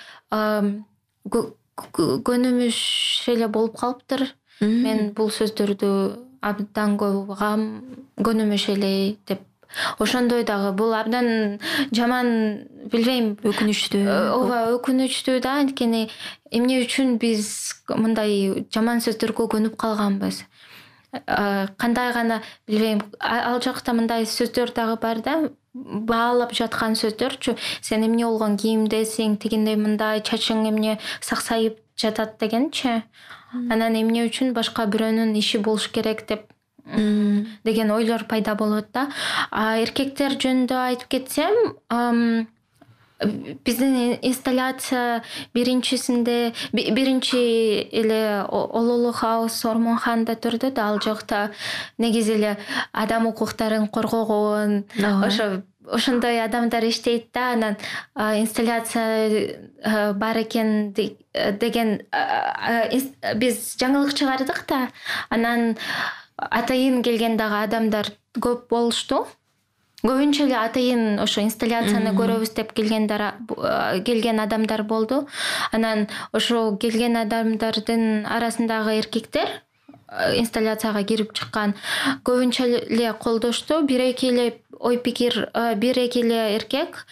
көнүмүш 2.28 2.80
эле 3.34 3.48
болуп 3.48 3.78
калыптыр. 3.80 4.28
Мен 4.60 5.14
бул 5.16 5.30
сөздөрдү 5.32 5.92
абдан 6.42 6.98
көп 7.00 7.32
угам 7.36 7.84
көнүмүш 8.20 8.70
эле 8.76 9.16
деп. 9.26 9.40
Ошондой 10.00 10.44
дагы 10.44 10.74
бул 10.76 10.94
абдан 10.94 11.60
жаман 11.94 12.66
билбейм. 12.92 13.38
Өкүнүчтүү 13.46 14.04
ооба 14.36 14.64
өкүнүчтүү 14.76 15.40
да. 15.46 15.60
Анткени 15.62 16.10
эмне 16.52 16.82
үчүн 16.84 17.20
биз 17.22 17.48
мындай 17.88 18.66
жаман 18.74 19.00
сөздөргө 19.06 19.48
көнүп 19.56 19.78
калганбыз 19.78 20.44
кандай 21.12 22.14
гана 22.14 22.42
билбейм 22.68 23.02
ал 23.20 23.62
жакта 23.62 23.94
мындай 23.94 24.26
сөздөр 24.30 24.74
дагы 24.76 24.98
бар 25.02 25.22
да 25.26 25.36
баалап 25.74 26.54
жаткан 26.54 26.96
сөздөрчү 27.00 27.56
сен 27.82 28.06
эмне 28.06 28.26
болгон 28.26 28.58
кийимдесиң 28.58 29.38
тигиндей 29.42 29.78
мындай 29.80 30.22
чачың 30.22 30.68
эмне 30.70 31.00
саксайып 31.22 31.80
жатат 31.98 32.38
дегенчи 32.40 33.02
анан 33.54 33.98
эмне 33.98 34.28
үчүн 34.30 34.54
башка 34.54 34.86
бирөөнүн 34.86 35.36
иши 35.40 35.60
болуш 35.66 35.90
керек 35.94 36.26
деп 36.30 36.50
деген 37.66 37.92
ойлор 37.92 38.24
пайда 38.26 38.56
болот 38.56 38.90
да. 38.94 39.10
Эркектер 39.52 40.38
жөнүндө 40.42 40.78
айтып 40.78 41.10
кетсем 41.18 41.60
биздин 43.66 44.18
инсталляция 44.22 45.24
биринчисинде 45.54 46.54
биринчи 46.74 47.90
эле 47.92 48.44
ололук 48.50 49.16
хаус 49.16 49.66
ормонханада 49.66 50.36
турду 50.36 50.72
да 50.72 50.90
ал 50.90 51.00
жакта 51.02 51.52
негизи 51.98 52.34
эле 52.34 52.58
адам 52.94 53.28
укуктарын 53.28 53.88
коргогон 53.88 54.86
ошо 55.24 55.64
ошондой 55.92 56.44
адамдар 56.44 56.84
иштейт 56.86 57.32
да 57.34 57.54
анан 57.54 57.76
инсталляция 58.16 60.14
бар 60.14 60.38
экен 60.38 60.94
деген 60.94 62.02
биз 63.36 63.76
жаңылык 63.80 64.14
чыгардык 64.14 64.64
да. 64.68 64.90
Анан 65.30 65.78
атайын 66.38 67.02
келген 67.04 67.38
дагы 67.38 67.64
адамдар 67.64 68.12
көп 68.40 68.70
болушту 68.70 69.26
көбүнчө 70.04 70.46
эле 70.48 70.58
атайын 70.60 71.20
ошо 71.20 71.42
инсталляцияны 71.44 72.14
көрөбүз 72.18 72.54
деп 72.56 72.72
келгендер 72.78 73.24
келген 74.08 74.40
адамдар 74.40 74.84
болду. 74.84 75.26
Анан 75.72 76.08
ошол 76.32 76.78
келген 76.78 77.18
адамдардын 77.20 78.26
арасындагы 78.26 78.96
эркектер 79.00 79.50
инсталляцияга 80.40 81.04
кирип 81.04 81.34
чыккан. 81.38 81.76
Көбүнчө 82.24 82.66
эле 82.90 83.14
колдошту. 83.14 83.84
Бир 83.86 84.02
эки 84.08 84.32
эле 84.32 84.62
ой 84.80 84.98
пикир 84.98 85.52
бир 85.78 86.00
эки 86.00 86.24
эле 86.24 86.56
эркек 86.56 87.06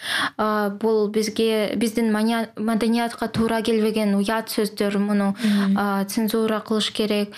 бул 0.82 1.10
бизге 1.10 1.74
биздин 1.75 2.12
маданиятка 2.12 3.27
туура 3.27 3.62
келбеген 3.62 4.15
уят 4.15 4.50
сөздөр. 4.50 4.98
Муну 4.98 5.36
цензура 6.08 6.62
кылыш 6.62 6.91
керек 6.91 7.36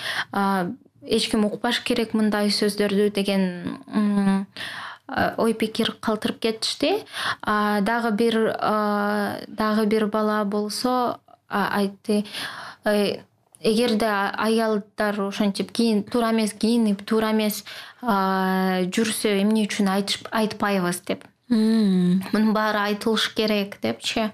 эч 1.01 1.29
ким 1.29 1.45
укпаш 1.45 1.81
керек 1.81 2.13
мындай 2.13 2.53
сөздөрдү 2.53 3.09
деген 3.11 4.45
ой 5.37 5.53
пикир 5.53 5.95
калтырып 5.99 6.39
кетишти. 6.39 7.05
Дагы 7.45 8.11
бир 8.11 8.37
дагы 9.47 9.85
бир 9.85 10.07
бала 10.07 10.43
болсо 10.45 11.19
айтты 11.49 12.25
эгерде 13.61 14.07
аялдар 14.07 15.21
ошентип 15.27 15.71
туура 16.11 16.31
эмес 16.31 16.53
кийинип 16.53 17.03
туура 17.05 17.31
эмес 17.31 17.63
жүрсө 18.01 19.35
эмне 19.41 19.65
үчүн 19.67 19.89
айтпайбыз 19.91 21.01
деп 21.07 21.25
мунун 21.49 22.53
баары 22.53 22.79
айтылыш 22.79 23.33
керек 23.33 23.79
депчи. 23.81 24.31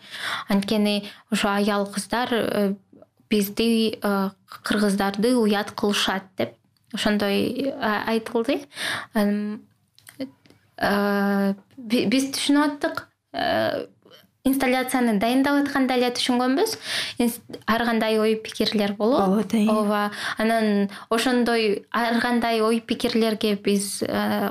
Анткени 0.50 1.10
ошо 1.32 1.50
аял 1.56 1.88
кыздар 1.88 2.30
э, 2.32 2.76
бизди 3.30 4.00
кыргыздарды 4.64 5.36
уят 5.38 5.72
кылышат 5.72 6.24
деп 6.38 6.56
ошондой 6.94 7.74
айтылды 7.82 8.68
биз 10.78 12.32
түшүнүп 12.36 12.64
аттык. 12.66 13.06
Инсталляцияны 14.46 15.18
дайындап 15.18 15.64
атканда 15.64 15.96
эле 15.98 16.12
түшүнгөнбүз. 16.14 16.78
Ар 17.66 17.86
кандай 17.88 18.20
ой 18.22 18.36
пикирлер 18.36 18.94
болот. 18.94 19.26
Болот 19.26 19.54
ооба 19.54 20.12
анан 20.38 20.90
ошондой 21.10 21.86
ар 21.92 22.22
кандай 22.22 22.62
ой 22.62 22.80
пикирлерге 22.80 23.56
биз 23.56 24.04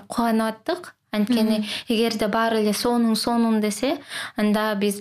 кубанып 0.09 0.49
аттык. 0.51 0.95
Анткени 1.15 1.63
эгерде 1.87 2.27
баары 2.27 2.59
эле 2.65 2.73
сонун 2.75 3.15
сонун 3.15 3.61
десе 3.61 4.01
анда 4.37 4.75
биз 4.75 5.01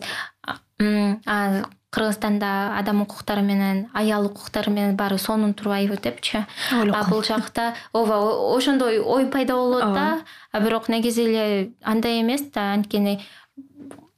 кыргызстанда 1.93 2.77
адам 2.79 3.03
укуктары 3.03 3.43
менен 3.45 3.87
аял 3.93 4.25
укуктары 4.25 4.71
менен 4.71 4.95
баары 4.97 5.19
сонун 5.19 5.53
турбайбы 5.53 5.97
депчи? 5.97 6.45
А 6.71 7.03
бул 7.09 7.23
жакта 7.23 7.75
ооба 7.93 8.17
ошондой 8.57 8.99
ой 8.99 9.27
пайда 9.27 9.53
болот 9.53 9.93
да. 9.93 10.21
А 10.51 10.59
бирок 10.59 10.89
негизи 10.89 11.21
эле 11.21 11.73
андай 11.83 12.21
эмес 12.21 12.41
да 12.53 12.73
анткени 12.73 13.21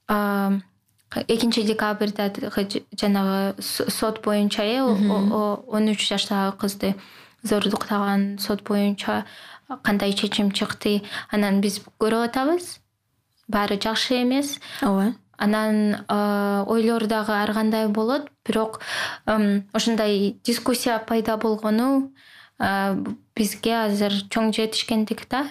экинчи 0.07 1.63
декабрда 1.63 2.31
жанагы 2.99 3.61
сот 3.61 4.23
боюнча 4.23 4.63
э 4.63 4.81
он 4.81 5.89
үч 5.91 6.07
жаштагы 6.07 6.57
кызды 6.57 6.95
зордуктаган 7.43 8.39
сот 8.39 8.63
боюнча 8.63 9.25
кандай 9.83 10.13
чечим 10.13 10.51
чыкты 10.51 11.03
анан 11.29 11.59
биз 11.59 11.81
көрүп 11.99 12.29
атабыз. 12.29 12.79
Баары 13.47 13.77
жакшы 13.77 14.23
эмес. 14.23 14.59
Ооба 14.81 15.13
анан 15.37 16.05
ойлор 16.67 17.07
дагы 17.07 17.33
ар 17.33 17.53
кандай 17.53 17.87
болот 17.87 18.29
бирок 18.45 18.79
ушундай 19.73 20.37
дискуссия 20.43 20.99
пайда 20.99 21.37
болгону 21.37 22.13
бизге 23.35 23.75
азыр 23.85 24.13
чоң 24.29 24.53
жетишкендик 24.55 25.27
да 25.29 25.45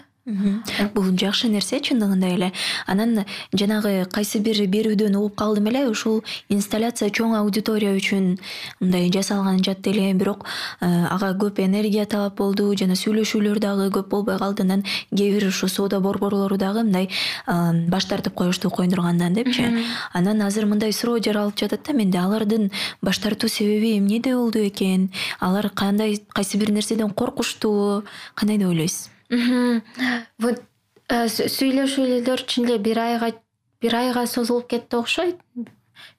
бул 0.94 1.10
жакшы 1.20 1.50
нерсе 1.52 1.80
чындыгында 1.84 2.28
эле. 2.32 2.46
Анан 2.86 3.26
жанагы 3.52 4.06
кайсы 4.10 4.40
бир 4.40 4.56
берүүдөн 4.72 5.18
угуп 5.18 5.36
калдым 5.36 5.68
эле 5.68 5.82
ушул 5.90 6.22
инсталляция 6.48 7.10
чоң 7.10 7.34
аудитория 7.36 7.92
үчүн 7.92 8.38
мындай 8.80 9.10
жасалган 9.12 9.60
жатты 9.60 9.92
эле 9.92 10.14
бирок 10.16 10.46
э, 10.80 10.88
ага 10.88 11.34
көп 11.36 11.60
энергия 11.60 12.06
талап 12.06 12.38
болду 12.40 12.72
жана 12.72 12.96
сүйлөшүүлөр 12.96 13.60
дагы 13.60 13.90
көп 13.92 14.08
болбой 14.08 14.38
калды. 14.40 14.64
Анан 14.64 14.84
кээ 15.12 15.36
бир 15.36 15.48
ушу 15.48 15.68
соода 15.68 16.00
борборлору 16.00 16.56
дагы 16.56 16.86
мындай 16.88 17.10
баш 17.46 18.08
тартып 18.08 18.34
коюшту 18.34 18.70
коюндургандан 18.70 19.34
депчи. 19.34 19.68
Анан 20.14 20.40
азыр 20.40 20.64
мындай 20.64 20.92
суроо 20.92 21.20
жаралып 21.20 21.60
жатат 21.60 21.84
да 21.84 21.92
менде 21.92 22.18
алардын 22.18 22.70
баш 23.02 23.18
тартуу 23.18 23.50
себеби 23.50 23.98
эмнеде 23.98 24.34
болду 24.34 24.66
экен? 24.66 25.10
Алар 25.38 25.68
кандай 25.68 26.22
кайсы 26.32 26.56
бир 26.56 26.70
нерседен 26.70 27.10
коркуштубу 27.10 28.04
кандай 28.34 28.56
деп 28.56 28.68
ойлойсуз 28.68 29.13
вот 29.30 30.62
э, 31.08 31.26
сүйлөшүүлөр 31.28 32.44
чын 32.46 32.68
эле 32.68 32.78
бир 32.78 32.98
айга 32.98 33.32
бир 33.80 33.96
айга 33.96 34.26
созулуп 34.26 34.68
кетти 34.68 34.96
окшойт 34.96 35.40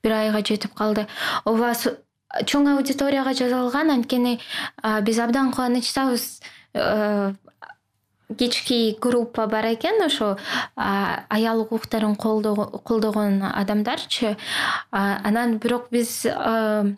бир 0.04 0.12
айга 0.12 0.42
жетип 0.46 0.74
калды. 0.74 1.08
Ооба 1.46 1.74
чоң 2.46 2.70
аудиторияга 2.76 3.34
жасалган 3.38 3.92
анткени 3.94 4.40
биз 5.08 5.20
абдан 5.20 5.52
кубанычтабыз 5.52 6.42
э, 6.74 7.34
кички 8.38 8.98
группа 9.00 9.48
бар 9.48 9.74
экен 9.74 10.02
ошо 10.04 10.38
аял 10.76 11.62
укуктарын 11.62 12.16
колдогон 12.16 13.44
адамдарчы. 13.44 14.38
Анан 14.92 15.58
бирок 15.58 15.90
биз 15.92 16.26
э, 16.26 16.96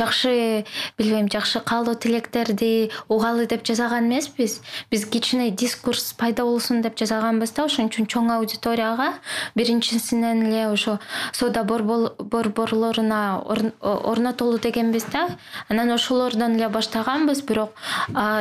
жакшы 0.00 0.64
билбейм 0.98 1.28
жакшы 1.28 1.60
каалоо 1.60 1.94
тилектерди 1.94 2.90
угалы 3.08 3.46
деп 3.46 3.66
жасаган 3.66 4.08
эмеспиз. 4.08 4.60
Биз 4.90 5.04
кичине 5.04 5.50
дискурс 5.50 6.14
пайда 6.16 6.44
болсун 6.48 6.80
деп 6.82 6.96
жасаганбыз 6.96 7.52
да 7.52 7.66
ошон 7.68 7.90
үчүн 7.92 8.08
чоң 8.08 8.32
аудиторияга. 8.38 9.12
Биринчисинен 9.54 10.46
эле 10.48 10.66
ошо 10.72 10.98
соода 11.32 11.64
борборлоруна 11.64 13.42
орнотолу 13.80 14.58
дегенбиз 14.58 15.04
да. 15.12 15.28
Анан 15.68 15.92
ошолордон 15.92 16.56
эле 16.56 16.68
баштаганбыз 16.68 17.42
бирок 17.42 17.76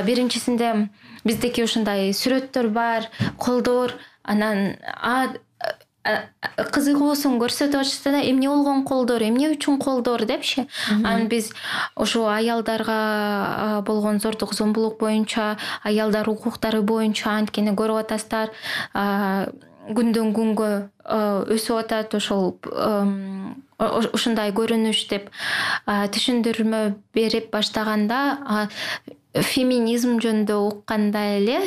биринчисинде 0.05 0.89
биздики 1.25 1.63
ушундай 1.63 2.13
сүрөттөр 2.15 2.69
бар 2.71 3.09
колдор 3.37 3.97
анан 4.23 4.77
кызыгуусун 6.05 7.37
көрсөтүп 7.41 7.81
атышты 7.81 8.13
да 8.13 8.21
эмне 8.23 8.47
болгон 8.47 8.85
колдор 8.87 9.21
эмне 9.21 9.49
үчүн 9.51 9.79
колдор 9.83 10.23
депчи 10.25 10.65
анан 10.89 11.27
биз 11.27 11.51
ошо 11.95 12.27
аялдарга 12.31 13.81
болгон 13.85 14.19
зордук 14.19 14.53
зомбулук 14.53 14.99
боюнча 14.99 15.57
аялдар 15.83 16.29
укуктары 16.29 16.81
боюнча 16.81 17.35
анткени 17.35 17.75
көрүп 17.75 18.05
атасыздар 18.05 18.53
күндөн 18.95 20.33
күнгө 20.37 20.71
өсүп 21.57 21.83
атат 21.83 22.15
ошол 22.15 22.55
ушундай 24.15 24.55
көрүнүш 24.55 25.05
деп 25.11 25.29
түшүндүрмө 26.15 26.81
берип 27.13 27.51
баштаганда 27.51 28.67
феминизм 29.51 30.19
жөнүндө 30.23 30.59
укканда 30.71 31.23
эле 31.37 31.59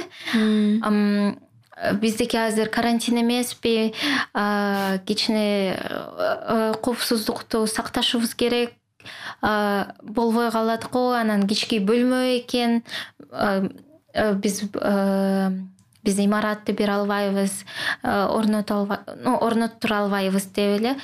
биздики 1.94 2.36
азыр 2.36 2.68
карантин 2.68 3.20
эмеспи? 3.20 3.94
Кичине 5.06 5.76
коопсуздукту 6.82 7.66
сакташыбыз 7.66 8.34
керек. 8.34 8.72
Болбой 10.02 10.50
калат 10.50 10.88
го 10.90 11.12
анан 11.12 11.46
кички 11.48 11.78
бөлмө 11.78 12.38
экен. 12.38 12.82
Биз 14.14 14.62
биз 16.02 16.18
имаратты 16.18 16.72
бере 16.72 16.92
албайбыз. 16.92 17.64
Орноттура 18.02 18.98
албайбыз 19.98 20.46
деп 20.54 20.80
эле. 20.80 20.96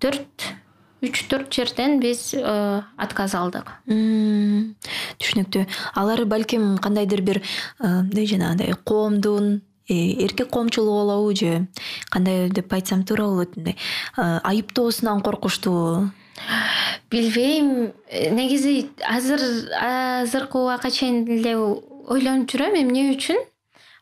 Төрт 0.00 0.54
үч 1.00 1.24
төрт 1.30 1.52
жерден 1.52 1.98
биз 2.00 2.34
э, 2.36 2.82
отказ 3.00 3.34
алдык. 3.38 3.72
Түшүнүктүү. 3.88 5.64
Алар 5.96 6.24
балким 6.28 6.76
кандайдыр 6.82 7.22
бир 7.24 7.40
э, 7.40 7.42
мындай 7.80 8.28
жанагындай 8.28 8.76
коомдун 8.84 9.62
э, 9.88 10.24
эркек 10.24 10.50
коомчулугу 10.52 11.00
болобу 11.00 11.34
же 11.34 11.68
кандай 12.10 12.50
деп 12.50 12.72
айтсам 12.72 13.04
туура 13.04 13.24
болот 13.24 13.56
мындай. 13.56 13.76
Айыптоосунан 14.16 15.22
коркуштубу 15.22 16.10
билбейм. 17.10 17.92
Негизи 18.10 18.90
азыр 19.04 19.40
азыркы 19.80 20.58
убакка 20.58 20.90
чейин 20.90 21.24
эле 21.28 21.56
ойлонуп 21.56 22.52
жүрөм 22.52 22.76
эмне 22.84 23.10
үчүн? 23.14 23.40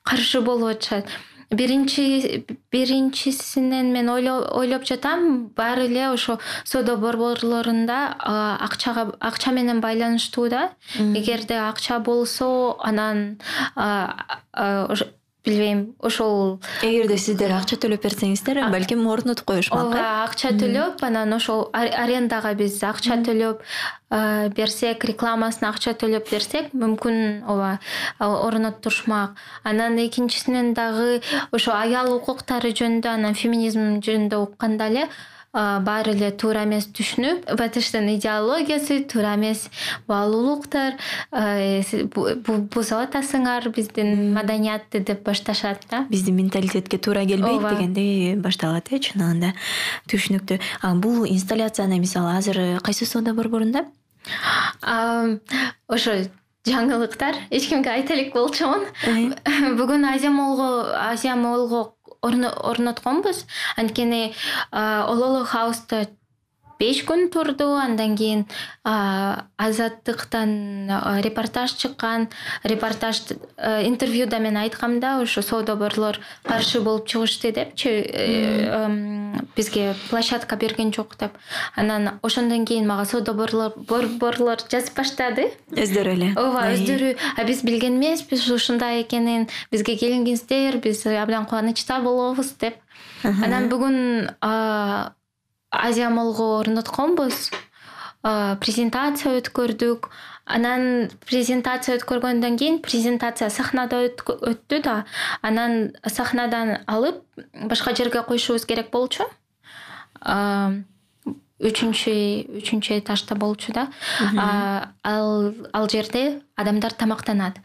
Каршы 0.03 0.41
болуп 0.43 0.77
атышат 0.77 1.09
биринчи 1.51 2.45
биринчисинен 2.73 3.93
мен 3.93 4.09
ойлоп 4.11 4.85
жатам 4.85 5.49
баары 5.57 5.87
эле 5.87 6.09
ошо 6.13 6.39
соода 6.65 6.97
борборлорунда 6.97 8.17
акчага 8.61 9.13
акча 9.21 9.53
менен 9.53 9.81
байланыштуу 9.81 10.49
да. 10.49 10.71
Эгерде 10.99 11.55
акча 11.55 11.99
болсо 12.01 12.77
анан 12.81 13.39
билбейм. 15.49 15.85
Ошол 16.05 16.59
эгерде 16.85 17.17
сиздер 17.19 17.55
акча 17.57 17.79
төлөп 17.81 18.05
берсеңиздер 18.05 18.61
балким 18.73 19.07
орнотуп 19.09 19.49
коюшмак 19.49 19.89
ооба 19.89 20.05
акча 20.27 20.53
төлөп 20.55 21.03
анан 21.09 21.33
ошол 21.37 21.69
арендага 21.73 22.53
биз 22.59 22.77
акча 22.85 23.19
төлөп 23.25 23.65
берсек 24.57 25.05
рекламасына 25.05 25.73
акча 25.73 25.93
төлөп 25.99 26.31
берсек 26.31 26.71
мүмкүн 26.73 27.45
ооба 27.49 27.79
орноттурушмак. 28.21 29.37
Анан 29.65 29.99
экинчисинен 30.05 30.75
дагы 30.75 31.21
ошо 31.53 31.75
аял 31.77 32.15
укуктары 32.17 32.73
жөнүндө 32.73 33.13
анан 33.17 33.35
феминизм 33.35 33.99
жөнүндө 34.05 34.45
укканда 34.47 34.89
эле 34.93 35.09
баары 35.53 36.13
эле 36.13 36.31
туура 36.31 36.65
эмес 36.67 36.89
түшүнүп 36.95 37.49
батыштын 37.59 38.09
идеологиясы 38.15 39.01
туура 39.09 39.35
эмес 39.39 39.69
баалуулуктар 40.09 40.99
бузуп 41.33 42.99
атасыңар 42.99 43.71
биздин 43.75 44.35
маданиятты 44.35 45.01
деп 45.01 45.25
башташат 45.25 45.87
да. 45.91 46.05
Биздин 46.11 46.37
менталитетке 46.37 46.99
туура 46.99 47.25
келбейт 47.27 47.63
дегендей 47.65 48.37
башталат 48.37 48.93
э 48.93 48.99
чындыгында 48.99 49.55
түшүнүктүү. 50.09 50.59
Бул 51.01 51.25
инсталляцияны 51.25 51.99
мисалы 51.99 52.37
азыр 52.37 52.81
кайсы 52.83 53.07
соода 53.07 53.35
борборунда 53.35 53.87
ошо 55.89 56.13
жаңылыктар 56.69 57.37
эч 57.51 57.69
кимге 57.71 57.91
айта 57.91 58.15
элек 58.15 58.35
болчумун 58.35 58.85
э? 59.07 59.31
бүгүн 59.79 60.05
азия 60.11 60.31
молго 60.31 60.93
азия 60.99 61.37
моллго 61.37 61.95
орнотконбуз. 62.23 63.47
Анткени 63.77 64.35
ололо 64.73 65.45
хауста 65.45 66.09
беш 66.79 67.03
күн 67.05 67.29
турду 67.31 67.75
андан 67.75 68.17
кийин 68.17 68.47
азаттыктан 68.85 70.91
репортаж 71.23 71.75
чыккан. 71.75 72.29
Репортаж 72.63 73.23
э, 73.57 73.87
интервьюда 73.87 74.39
мен 74.39 74.57
айткам 74.57 75.01
да 75.01 75.21
ошо 75.21 75.43
соодоборлор 75.43 76.19
каршы 76.45 76.81
болуп 76.81 77.07
чыгышты 77.07 77.53
депчи 77.53 77.89
э, 77.89 79.35
бизге 79.57 79.95
площадка 80.11 80.57
берген 80.57 80.93
жок 80.93 81.17
деп. 81.19 81.33
Анан 81.75 82.21
ошондон 82.23 82.65
кийин 82.65 82.87
мага 82.87 83.05
соодоборлор 83.05 84.59
жазып 84.71 84.95
баштады. 84.95 85.51
Өздөрү 85.75 86.15
эле. 86.15 86.33
Ооба 86.37 86.71
өздөрү 86.75 87.17
биз 87.47 87.65
билген 87.67 87.99
эмеспиз 87.99 88.49
ушундай 88.51 89.03
экенин. 89.03 89.49
Бизге 89.73 89.99
келиңиздер 89.99 90.79
биз 90.79 91.07
абдан 91.07 91.47
кубанычта 91.47 92.01
болобуз 92.01 92.55
деп. 92.61 92.79
Анан 93.25 93.69
бүгүн 93.69 94.31
азия 95.71 96.09
моллго 96.11 96.59
орнотконбуз 96.61 97.51
презентация 98.23 99.39
өткөрдүк. 99.39 100.11
Анан 100.49 101.11
презентация 101.29 101.99
өткөргөндөн 101.99 102.57
кийин 102.57 102.79
презентация 102.81 103.51
сахнада 103.53 104.01
өттү 104.09 104.81
да 104.83 105.05
анан 105.43 105.93
сахнадан 106.09 106.79
алып 106.89 107.21
башка 107.69 107.95
жерге 107.95 108.23
коюшубуз 108.25 108.65
керек 108.65 108.91
болчу. 108.91 109.29
Үчүнчү 111.59 112.15
үчүнчү 112.63 112.99
этажда 113.03 113.37
болчу 113.37 113.73
да. 113.77 113.89
Ал 115.05 115.53
ал 115.73 115.89
жерде 115.91 116.41
адамдар 116.57 116.97
тамактанат. 116.97 117.61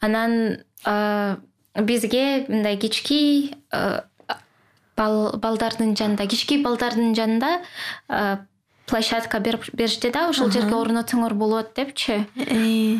Анан 0.00 0.58
бизге 1.78 2.46
мындай 2.48 2.76
кички 2.76 3.54
балдардын 4.96 5.96
жанында 5.96 6.26
кички 6.26 6.62
балдардын 6.64 7.14
жанында 7.14 7.58
площадка 8.86 9.40
беришти 9.40 10.10
да 10.14 10.28
ушул 10.30 10.50
жерге 10.50 10.76
орнотсоңор 10.78 11.34
болот 11.34 11.74
депчи. 11.76 12.24
Э, 12.36 12.98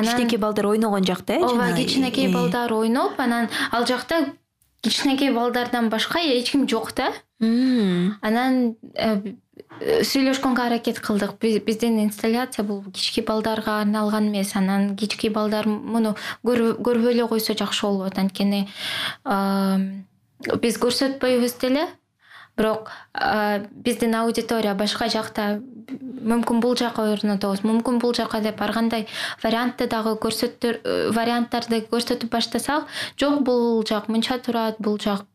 кичинекей 0.00 0.38
балдар 0.38 0.66
ойногон 0.66 1.04
жакта 1.04 1.34
э 1.34 1.42
ооба 1.42 1.72
кичинекей 1.76 2.28
э. 2.28 2.32
балдар 2.32 2.72
ойноп 2.72 3.18
анан 3.18 3.48
ал 3.72 3.86
жакта 3.86 4.32
кичинекей 4.80 5.32
балдардан 5.32 5.90
башка 5.90 6.20
эч 6.20 6.52
ким 6.52 6.68
жок 6.68 6.94
да. 6.94 7.12
Анан 7.40 8.76
э, 8.94 9.34
сүйлөшкөнгө 9.80 10.62
аракет 10.62 11.00
кылдык. 11.00 11.34
Биздин 11.40 11.98
инсталляция 12.04 12.64
бул 12.64 12.84
кички 12.92 13.20
балдарга 13.20 13.80
арналган 13.80 14.28
эмес. 14.28 14.54
Анан 14.54 14.96
кички 14.96 15.28
балдар 15.28 15.66
муну 15.66 16.14
көрбөй 16.44 17.12
эле 17.12 17.26
койсо 17.26 17.54
жакшы 17.58 17.86
болот. 17.86 18.18
Анткени 18.18 18.68
биз 20.62 20.80
көрсөтпөйбүз 20.82 21.58
деле. 21.60 21.86
Бирок 22.56 22.90
биздин 23.82 24.14
аудитория 24.14 24.74
башка 24.78 25.08
жакта 25.10 25.58
мүмкүн 26.24 26.60
бул 26.62 26.76
жака 26.78 27.04
орнотобуз 27.12 27.62
мүмкүн 27.66 27.98
бул 28.02 28.14
жака 28.16 28.40
деп 28.44 28.60
ар 28.64 28.72
кандай 28.72 29.06
вариантты 29.42 29.86
дагы 29.90 30.14
көрсөтө 30.22 30.70
э, 30.72 30.94
варианттарды 31.14 31.82
көрсөтүп 31.90 32.32
баштасак 32.32 32.88
жок 33.20 33.42
бул 33.44 33.84
жак 33.88 34.08
мынча 34.08 34.38
турат 34.38 34.78
бул 34.78 34.98
жак 35.02 35.26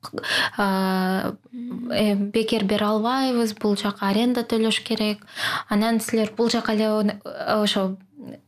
э, 0.57 2.15
бекер 2.33 2.65
бере 2.65 2.85
албайбыз 2.85 3.55
бул 3.61 3.77
жака 3.77 4.09
аренда 4.09 4.43
төлөш 4.43 4.81
керек. 4.83 5.25
Анан 5.69 5.99
силер 5.99 6.33
бул 6.37 6.49
жака 6.49 6.73
эле 6.73 7.19
ошо 7.59 7.97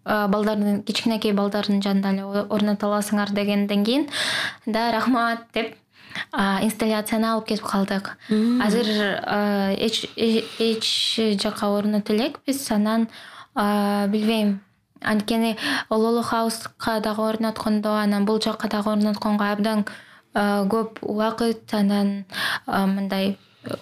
балдардын 0.05 0.81
кичинекей 0.83 1.33
балдардын 1.33 1.81
жанында 1.81 2.15
эле 2.15 2.45
орното 2.49 2.89
аласыңар 2.89 3.31
дегенден 3.35 3.85
кийин 3.85 4.09
да 4.65 4.91
рахмат 4.91 5.47
деп 5.53 5.75
инсталляцияны 6.33 7.25
алып 7.33 7.47
кетип 7.51 7.65
калдык. 7.65 8.17
Азыр 8.63 8.87
эч 9.77 11.19
жака 11.41 11.69
орното 11.69 12.15
элекпиз 12.15 12.71
анан 12.71 13.07
билбейм. 13.55 14.61
Анткени 15.01 15.57
лоло 15.89 16.21
хауска 16.23 16.99
дагы 16.99 17.21
орноткондо 17.21 17.95
анан 17.97 18.25
бул 18.25 18.41
жака 18.41 18.67
дагы 18.67 18.91
орнотконго 18.91 19.51
абдан 19.51 19.85
көп 20.33 21.01
убакыт 21.01 21.73
анан 21.73 22.25
мындай 22.67 23.37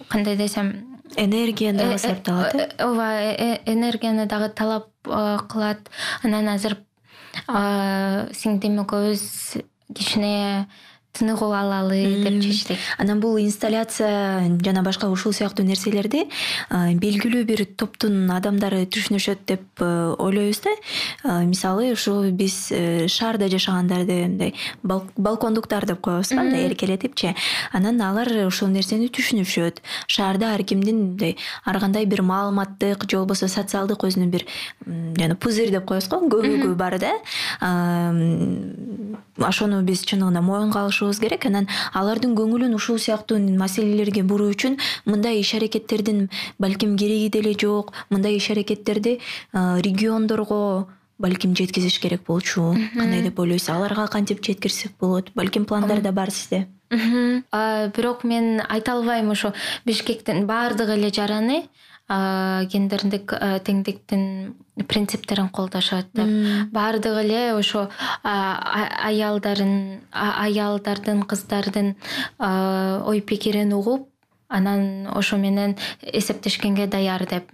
кандай 0.07 0.37
десем 0.37 0.89
энергия 1.15 1.73
дагы 1.73 1.93
э, 1.93 1.97
сарпталат 1.97 2.55
э? 2.55 2.69
ооба 2.79 3.13
э, 3.13 3.61
энергияны 3.65 4.25
дагы 4.25 4.49
талап 4.49 4.89
кылат. 5.03 5.89
Анан 6.23 6.49
азыр 6.49 6.77
сиңдим 7.47 8.81
экөөбүз 8.83 9.23
кичине 9.95 10.67
тыныгып 11.13 11.53
алалы 11.53 11.99
деп 12.23 12.41
чечтик. 12.43 12.77
Анан 12.97 13.19
бул 13.19 13.37
инсталляция 13.41 14.45
жана 14.63 14.83
башка 14.83 15.09
ушул 15.09 15.33
сыяктуу 15.33 15.65
нерселерди 15.65 16.25
белгилүү 16.69 17.43
бир 17.49 17.63
топтун 17.77 18.29
адамдары 18.31 18.85
түшүнүшөт 18.85 19.43
деп 19.49 19.81
э, 19.81 19.89
ойлойбуз 20.17 20.61
да. 20.63 20.75
Мисалы 21.45 21.91
ушу 21.93 22.31
биз 22.31 22.69
э, 22.71 23.07
шаарда 23.07 23.49
жашагандарды 23.49 24.19
мындай 24.27 24.53
балкондуктар 24.83 25.85
деп 25.89 26.01
коебуз 26.01 26.29
го 26.29 26.43
мындай 26.43 26.67
эркелетипчи 26.69 27.35
анан 27.73 28.01
алар 28.01 28.29
ушул 28.47 28.69
нерсени 28.69 29.09
түшүнүшөт. 29.09 29.81
Шаарда 30.07 30.53
ар 30.53 30.63
кимдин 30.63 31.01
мындай 31.09 31.37
ар 31.65 31.79
кандай 31.79 32.05
бир 32.05 32.21
маалыматтык 32.21 33.09
же 33.09 33.17
болбосо 33.17 33.47
социалдык 33.47 34.05
өзүнүн 34.05 34.29
бир 34.29 34.45
жана 34.85 35.35
пузырь 35.35 35.73
деп 35.73 35.89
коебуз 35.89 36.07
го 36.07 36.21
көбүгү 36.29 36.75
бар 36.75 36.99
да. 37.01 37.17
Ошону 39.39 39.81
биз 39.87 40.03
чындыгында 40.05 40.41
моюнга 40.43 40.85
керек. 41.19 41.45
Анан 41.45 41.67
алардын 41.93 42.35
көңүлүн 42.35 42.75
ушул 42.75 42.99
сыяктуу 42.99 43.39
маселелерге 43.39 44.23
буруу 44.23 44.51
үчүн 44.51 44.77
мындай 45.05 45.39
иш 45.39 45.53
аракеттердин 45.55 46.29
балким 46.59 46.97
кереги 46.97 47.29
деле 47.29 47.53
жок 47.53 47.93
мындай 48.09 48.37
иш 48.37 48.49
аракеттерди 48.51 49.19
региондорго 49.53 50.87
балким 51.19 51.55
жеткизиш 51.55 51.99
керек 51.99 52.23
болчу. 52.27 52.75
Кандай 52.95 53.21
деп 53.21 53.39
ойлойсуз 53.39 53.69
аларга 53.69 54.07
кантип 54.07 54.43
жеткирсек 54.45 54.91
болот? 54.99 55.31
Балким 55.35 55.65
пландар 55.65 56.01
да 56.01 56.11
бар 56.11 56.29
сизде. 56.31 56.67
Бирок 56.89 58.23
мен 58.23 58.61
айта 58.67 58.93
албайм 58.93 59.29
ошо 59.31 59.53
бишкектин 59.85 60.47
баардыгы 60.47 60.93
эле 60.93 61.11
жараны 61.11 61.67
гендердик 62.09 63.33
теңдиктин 63.65 64.55
принциптерин 64.87 65.49
колдошот 65.49 66.09
деп. 66.13 66.71
Баардыгы 66.73 67.21
эле 67.23 67.53
ошо 67.53 67.89
аялдарын 68.23 70.01
аялдардын 70.11 71.23
кыздардын 71.23 71.95
ой 72.39 73.21
пикирин 73.21 73.73
угуп 73.73 74.09
анан 74.49 75.07
ошо 75.13 75.37
менен 75.37 75.77
эсептешкенге 76.01 76.87
даяр 76.87 77.25
деп. 77.29 77.51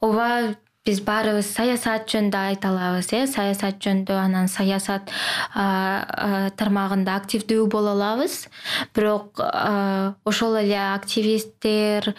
Ооба 0.00 0.54
биз 0.88 1.00
баарыбыз 1.04 1.48
саясат 1.52 2.06
жөнүндө 2.08 2.38
айта 2.38 2.70
алабыз 2.72 3.10
э 3.12 3.26
саясат 3.28 3.80
жөнүндө 3.84 4.14
анан 4.16 4.48
саясат 4.48 5.10
тармагында 6.60 7.16
активдүү 7.20 7.66
боло 7.72 7.92
алабыз. 7.96 8.46
Бирок 8.96 9.40
ошол 10.24 10.56
эле 10.62 10.78
активисттер 10.94 12.14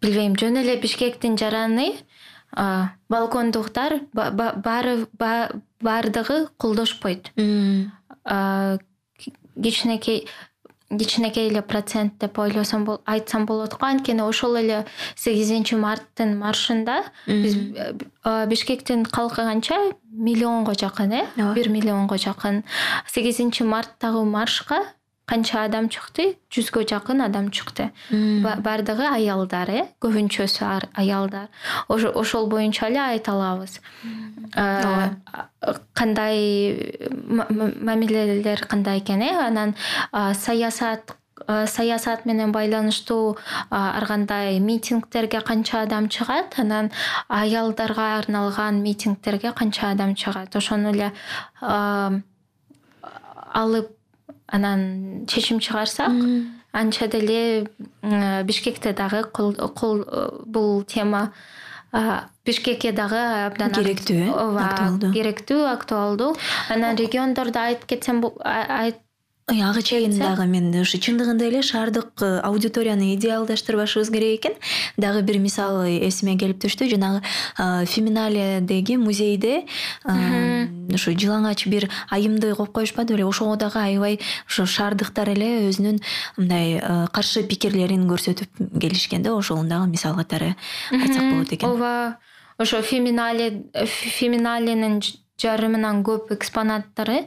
билбейм 0.00 0.36
жөн 0.36 0.62
эле 0.62 0.76
бишкектин 0.80 1.36
жараны 1.36 1.92
балкондуктар 3.08 4.00
баары 4.12 5.06
баардыгы 5.80 6.48
колдошпойт. 6.56 7.32
Кичинекей 9.56 10.28
кичинекей 10.90 11.48
эле 11.48 11.62
процент 11.62 12.18
деп 12.20 12.38
ойлосом 12.38 12.86
айтсам 13.04 13.46
болот 13.46 13.74
го 13.74 13.86
анткени 13.86 14.22
ошол 14.22 14.56
эле 14.56 14.86
сегизинчи 15.16 15.74
марттын 15.74 16.36
маршында 16.38 17.02
биз 17.26 17.56
бишкектин 18.46 19.04
калкы 19.04 19.42
канча? 19.42 19.92
Миллионго 20.10 20.74
жакын 20.78 21.12
э? 21.12 21.26
Бир 21.54 21.68
миллионго 21.68 22.18
жакын. 22.18 22.62
Сегизинчи 23.12 23.64
марттагы 23.64 24.24
маршка 24.24 24.84
канча 25.26 25.64
адам 25.66 25.88
чыкты? 25.90 26.36
Жүзгө 26.54 26.84
жакын 26.86 27.20
адам 27.24 27.50
чыкты. 27.50 27.90
Баардыгы 28.10 29.08
аялдар 29.10 29.70
э? 29.74 29.82
Көбүнчөсү 30.00 30.62
аялдар. 30.94 31.50
Ошол 31.88 32.46
боюнча 32.46 32.86
эле 32.86 33.00
айта 33.02 33.34
алабыз. 33.34 33.80
Кандай 35.94 36.38
мамилелер 37.26 38.66
кандай 38.66 39.00
экен 39.00 39.22
э? 39.22 39.34
Анан 39.34 39.74
саясат 40.12 41.16
саясат 41.66 42.24
менен 42.24 42.52
байланыштуу 42.52 43.36
ар 43.70 44.06
кандай 44.06 44.60
митингдерге 44.60 45.40
канча 45.40 45.82
адам 45.82 46.08
чыгат? 46.08 46.54
Анан 46.56 46.92
аялдарга 47.28 48.18
арналган 48.18 48.80
митингдерге 48.82 49.52
канча 49.52 49.90
адам 49.90 50.14
чыгат? 50.14 50.54
Ошону 50.54 50.94
эле 50.94 51.12
алып 53.52 53.95
анан 54.46 55.26
чечим 55.26 55.60
чыгарсак 55.60 56.12
анча 56.72 57.06
деле 57.08 57.68
бишкекте 58.44 58.92
дагы 58.92 59.24
бул 60.46 60.82
тема 60.84 61.32
бишкекке 62.44 62.92
дагы 62.92 63.20
абдан 63.46 63.72
керектүү 63.72 64.16
э 64.16 64.30
ооба 64.30 65.12
керектүү 65.14 65.64
актуалдуу. 65.72 66.36
Анан 66.68 66.96
региондордо 66.96 67.60
айтып 67.60 67.86
кетсем 67.86 68.20
ага 69.48 69.80
чейин 69.80 70.10
дагы 70.18 70.42
мен 70.50 70.74
ушу 70.74 70.98
чындыгында 70.98 71.46
эле 71.46 71.62
шаардык 71.62 72.18
э, 72.18 72.40
аудиторияны 72.42 73.14
идеалдаштырбашыбыз 73.14 74.10
керек 74.10 74.40
экен. 74.40 74.54
Дагы 74.96 75.22
бир 75.22 75.38
мисал 75.38 75.86
эсиме 75.86 76.36
келип 76.36 76.58
түштү. 76.58 76.88
Жанагы 76.90 77.22
феминалиядеги 77.86 78.96
музейде 78.98 79.62
ушу 80.02 81.14
жылаңач 81.14 81.68
бир 81.70 81.86
айымды 82.10 82.56
коюп 82.56 82.72
коюшпады 82.72 83.14
беле 83.14 83.24
ошого 83.24 83.56
дагы 83.56 83.78
аябай 83.78 84.18
ошо 84.48 84.66
шаардыктар 84.66 85.30
эле 85.30 85.70
өзүнүн 85.70 86.02
мындай 86.36 86.82
каршы 87.14 87.44
пикирлерин 87.46 88.08
көрсөтүп 88.10 88.80
келишкен 88.80 89.22
да 89.22 89.36
ошол 89.36 89.62
дагы 89.62 89.86
мисал 89.86 90.16
катары 90.16 90.56
айтсак 90.90 91.22
болот 91.22 91.52
экен. 91.52 91.70
Ооба 91.70 92.18
ошо 92.58 92.82
феминалинин 92.82 93.62
жарымынан 95.42 96.02
көп 96.06 96.32
экспонаттары 96.34 97.26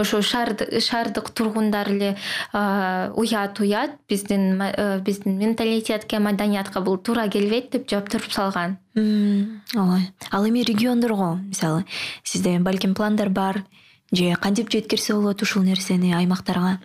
ошо 0.00 0.20
шаардык 0.22 1.30
тургундар 1.30 1.90
эле 1.92 2.16
уят 2.52 3.60
уят. 3.60 3.98
Биздин 4.08 4.60
э, 4.62 5.00
биздин 5.00 5.38
менталитетке 5.38 6.18
маданиятка 6.18 6.80
бул 6.80 6.98
туура 6.98 7.28
келбейт 7.28 7.70
деп 7.72 7.88
жаптырып 7.90 8.32
салган. 8.32 8.78
Ооба 8.96 10.00
ал 10.30 10.48
эми 10.48 10.64
региондорго 10.64 11.36
мисалы 11.36 11.84
сизде 12.24 12.58
балким 12.58 12.94
пландар 12.94 13.28
бар 13.28 13.64
же 14.12 14.34
кантип 14.36 14.70
жеткирсе 14.70 15.14
болот 15.14 15.42
ушул 15.42 15.62
нерсени 15.62 16.12
аймактарга? 16.12 16.78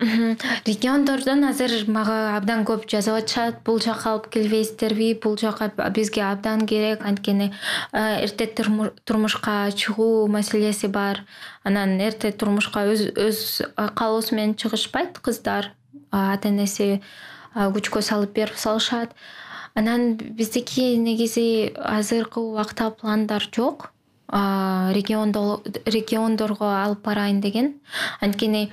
Региондордон 0.66 1.44
азыр 1.44 1.72
мага 1.90 2.36
абдан 2.36 2.62
көп 2.64 2.86
жазып 2.90 3.18
атышат 3.18 3.62
бул 3.66 3.80
жака 3.82 4.12
алып 4.12 4.28
келбейсиздерби 4.30 5.14
бул 5.22 5.36
жака 5.36 5.70
бизге 5.90 6.22
абдан 6.22 6.66
керек. 6.66 7.02
Анткени 7.04 7.52
эрте 7.92 8.46
турмушка 9.04 9.72
чыгуу 9.74 10.28
маселеси 10.28 10.86
бар. 10.86 11.24
Анан 11.64 11.98
эрте 12.00 12.30
турмушка 12.30 12.86
өз 12.86 13.62
каалоосу 13.74 14.34
менен 14.36 14.54
чыгышпайт 14.54 15.18
кыздар. 15.18 15.72
Ата 16.12 16.48
энеси 16.48 17.02
күчкө 17.56 18.02
салып 18.02 18.32
берип 18.38 18.56
салышат. 18.56 19.10
Анан 19.74 20.14
биздики 20.14 20.94
негизи 20.96 21.74
азыркы 21.74 22.40
убакта 22.40 22.90
пландар 22.90 23.42
жок 23.52 23.90
региондорго 24.96 26.64
алып 26.64 27.04
барайын 27.04 27.40
деген. 27.40 27.74
Анткени 28.20 28.72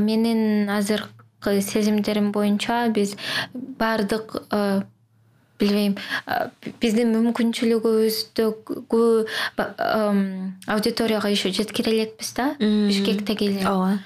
менин 0.00 0.70
азыркы 0.70 1.60
сезимдерим 1.60 2.32
боюнча 2.32 2.88
биз 2.88 3.16
баардык 3.52 4.42
билбейм 5.60 5.96
биздин 6.80 7.12
мүмкүнчүлүгүбүздөгү 7.14 9.26
аудиторияга 10.66 11.28
еще 11.28 11.52
жеткире 11.52 11.92
элекпиз 11.92 12.32
да 12.34 12.56
бишкектеги 12.58 13.64
ооба. 13.66 13.98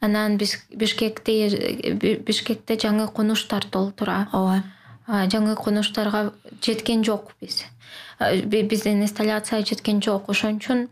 Анан 0.00 0.38
бишкекте 0.38 2.18
бишкекте 2.24 2.76
жаңы 2.76 3.08
конуштар 3.12 3.64
толтура. 3.64 4.28
Ооба 4.32 4.62
жаңы 5.06 5.56
конуштарга 5.56 6.32
жеткен 6.62 7.04
жокпуз 7.04 7.64
биздин 8.44 9.02
инсталляция 9.02 9.64
жеткен 9.64 10.00
жок. 10.02 10.28
Ошон 10.28 10.58
үчүн 10.58 10.88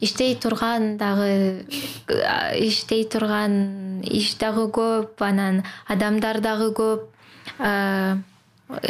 иштей 0.00 0.36
турган 0.36 0.96
дагы 0.98 1.64
иштей 2.58 3.04
турган 3.04 4.00
иш 4.02 4.36
дагы 4.38 4.68
көп 4.70 5.20
анан 5.20 5.64
адамдар 5.86 6.40
дагы 6.40 6.72
көп. 6.72 7.08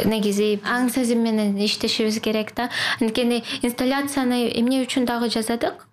Негизи 0.05 0.59
аң 0.67 0.89
сезим 0.91 1.23
менен 1.23 1.57
иштешибиз 1.57 2.19
керек 2.19 2.53
да. 2.55 2.69
Анткени 2.99 3.43
инсталляцияны 3.63 4.49
эмне 4.51 4.83
үчүн 4.83 5.05
дагы 5.07 5.29
жасадык 5.31 5.85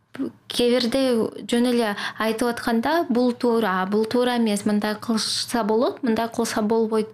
кээ 0.48 0.68
бирде 0.74 1.02
жөн 1.50 1.70
эле 1.72 1.94
айтып 2.18 2.48
атканда 2.50 3.06
бул 3.08 3.32
туура 3.32 3.86
бул 3.90 4.04
туура 4.04 4.36
эмес 4.38 4.64
мындай 4.66 4.94
кылса 4.94 5.64
болот 5.64 6.02
мындай 6.02 6.28
кылса 6.28 6.62
болбойт. 6.62 7.08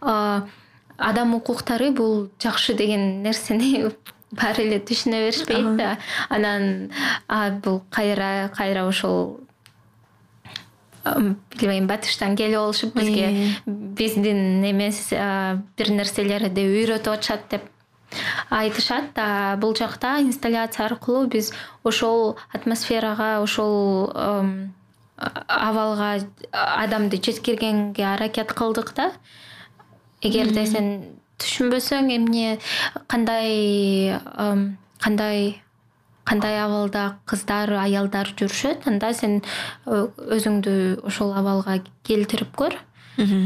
Адам 0.00 1.34
укуктары 1.34 1.90
бул 1.90 2.30
жакшы 2.42 2.74
деген 2.74 3.22
нерсени 3.22 3.90
баары 4.30 4.66
эле 4.66 4.80
түшүнө 4.80 5.22
беришпейт 5.26 5.76
да. 5.76 5.98
Анан 6.28 6.90
бул 7.64 7.82
кайра 7.90 8.50
кайра 8.56 8.86
ушул 8.88 9.40
билбейм 11.04 11.86
батыштан 11.88 12.36
келип 12.36 12.58
алышып 12.60 12.94
бизге 12.94 13.56
биздин 13.66 14.62
эмес 14.68 15.06
бир 15.78 15.92
нерселерди 15.96 16.66
үйрөтүп 16.68 17.14
атышат 17.16 17.46
деп 17.54 17.69
айтышат 18.50 19.18
бул 19.60 19.74
жакта 19.76 20.18
инсталляция 20.20 20.86
аркылуу 20.86 21.26
биз 21.26 21.52
ошол 21.84 22.36
атмосферага 22.52 23.40
ошол 23.42 24.20
абалга 25.20 26.10
адамды 26.52 27.20
жеткиргенге 27.22 28.04
аракет 28.14 28.52
кылдык 28.52 28.94
да. 28.96 29.12
Эгерде 30.22 30.66
сен 30.66 30.86
түшүнбөсөң 31.40 32.12
эмне 32.16 32.58
кандай 33.08 34.18
кандай 35.00 35.60
кандай 36.24 36.60
абалда 36.62 37.04
кыздар 37.26 37.72
аялдар 37.80 38.28
жүрүшөт 38.36 38.86
анда 38.90 39.12
сен 39.16 39.40
өзүңдү 39.86 40.74
ошол 41.08 41.32
абалга 41.36 41.80
келтирип 42.06 42.52
көр 42.56 42.76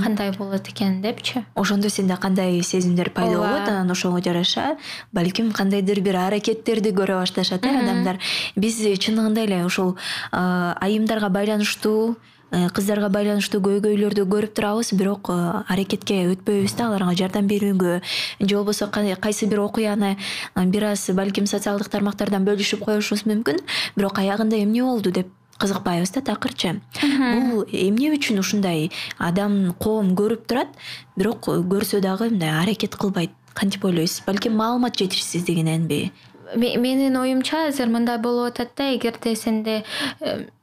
кандай 0.02 0.32
болот 0.32 0.68
экен 0.68 1.00
депчи? 1.02 1.44
Ошондо 1.54 1.88
сенде 1.88 2.16
кандай 2.16 2.62
сезимдер 2.62 3.10
пайда 3.10 3.36
болот 3.38 3.68
анан 3.68 3.90
ошого 3.90 4.22
жараша. 4.22 4.76
Балким 5.12 5.52
кандайдыр 5.52 6.00
бир 6.00 6.16
аракеттерди 6.16 6.90
көрө 6.90 7.20
башташат 7.20 7.64
э 7.64 7.68
адамдар. 7.68 8.18
Биз 8.56 8.78
чындыгында 8.78 9.44
эле 9.44 9.64
ушул 9.64 9.96
айымдарга 10.32 11.28
байланыштуу 11.28 12.16
Э, 12.54 12.68
кыздарга 12.70 13.08
байланыштуу 13.10 13.58
көйгөйлөрдү 13.64 14.24
көрүп 14.30 14.52
турабыз. 14.54 14.92
Бирок 14.94 15.30
э, 15.32 15.36
аракетке 15.72 16.20
өтпөйбүз 16.30 16.76
да 16.78 16.86
аларга 16.86 17.14
жардам 17.18 17.48
берүүгө. 17.50 17.94
Же 18.40 18.56
болбосо 18.56 18.86
кайсы 18.92 19.48
бир 19.50 19.64
окуяны 19.64 20.16
э, 20.54 20.64
бир 20.66 20.90
аз 20.92 21.08
балким 21.10 21.46
социалдык 21.50 21.88
тармактардан 21.90 22.46
бөлүшүп 22.46 22.84
коюшубуз 22.84 23.24
мүмкүн. 23.26 23.58
Бирок 23.96 24.20
аягында 24.22 24.60
эмне 24.62 24.84
болду 24.84 25.10
деп 25.10 25.32
кызыкпайбыз 25.58 26.14
да 26.16 26.24
такырчы. 26.24 26.80
Бул 27.00 27.64
эмне 27.70 28.12
үчүн 28.16 28.42
ушундай 28.42 28.90
адам 29.18 29.74
коом 29.78 30.14
көрүп 30.18 30.46
турат? 30.50 30.68
Бирок 31.16 31.46
көрсө 31.46 32.00
дагы 32.04 32.30
мындай 32.32 32.54
аракет 32.62 32.96
кылбайт 32.96 33.32
кантип 33.54 33.84
ойлойсуз? 33.84 34.24
Балким 34.26 34.56
маалымат 34.58 34.98
жетишсиздигиненби 34.98 36.12
менин 36.56 37.16
оюмча 37.16 37.68
азыр 37.68 37.88
мындай 37.88 38.18
болуп 38.18 38.52
атат 38.52 38.74
да 38.76 38.90
эгерде 38.94 39.34
сенде 39.36 39.82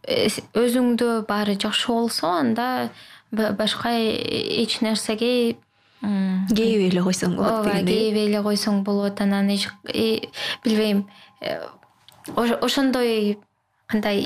өзүңдө 0.06 1.26
баары 1.28 1.58
жакшы 1.60 1.92
болсо 1.92 2.30
анда 2.40 2.92
башка 3.32 3.92
эч 3.98 4.80
нерсеге 4.82 5.58
кейибей 6.02 6.90
эле 6.90 7.04
койсоң 7.06 7.36
болот 7.36 7.66
ооба 7.66 7.78
кейибей 7.86 8.28
эле 8.30 8.42
койсоң 8.46 8.84
болот 8.84 9.22
анан 9.22 9.52
билбейм 10.64 11.06
э, 11.42 11.60
ошондой 12.36 13.38
кандай 13.92 14.24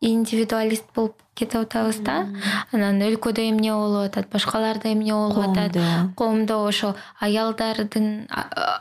индивидуалист 0.00 0.88
болуп 0.94 1.20
кетип 1.36 1.60
атабыз 1.66 2.00
да. 2.00 2.26
Анан 2.72 3.02
өлкөдө 3.04 3.44
эмне 3.50 3.72
болуп 3.76 4.08
атат 4.08 4.30
башкаларда 4.32 4.88
эмне 4.92 5.12
болуп 5.12 5.50
атат? 5.50 5.76
Коомдо. 6.16 6.62
Ошо 6.64 6.94
аялдардын 7.20 8.26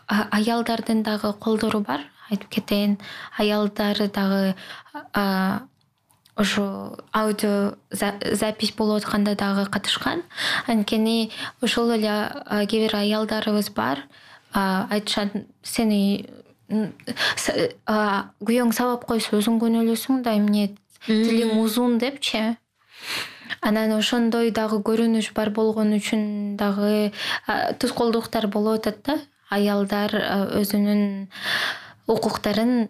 аялдардын 0.08 1.04
дагы 1.04 1.34
колдору 1.34 1.82
бар? 1.82 2.06
Айтып 2.32 2.49
кетейин. 2.49 2.97
Аялдар 3.38 4.08
дагы 4.08 4.56
ошо 6.36 6.97
аудио 7.12 7.75
запись 7.91 8.71
болуп 8.71 9.04
атканда 9.04 9.36
дагы 9.36 9.69
катышкан. 9.69 10.23
Анткени 10.67 11.32
ошол 11.62 11.91
эле 11.91 12.32
кээ 12.49 12.88
бир 12.88 12.95
аялдарыбыз 12.95 13.69
бар. 13.69 14.08
Айтышат 14.54 15.36
сени 15.63 16.30
күйөөң 18.45 18.73
сабап 18.75 19.06
койсо 19.10 19.38
өзүң 19.39 19.60
көнөлөсүң 19.62 20.23
да 20.25 20.34
эмне 20.38 20.71
тилиң 21.06 21.60
узун 21.62 21.99
депчи. 22.01 22.58
Анан 23.62 23.93
ошондой 23.93 24.51
дагы 24.51 24.82
көрүнүш 24.86 25.32
бар 25.38 25.51
болгон 25.54 25.93
үчүн 25.97 26.58
дагы 26.58 27.12
тоскоолдуктар 27.82 28.47
болуп 28.51 28.82
атат 28.82 29.01
да 29.06 29.15
аялдар 29.54 30.12
өзүнүн 30.60 31.28
укуктарын 32.10 32.89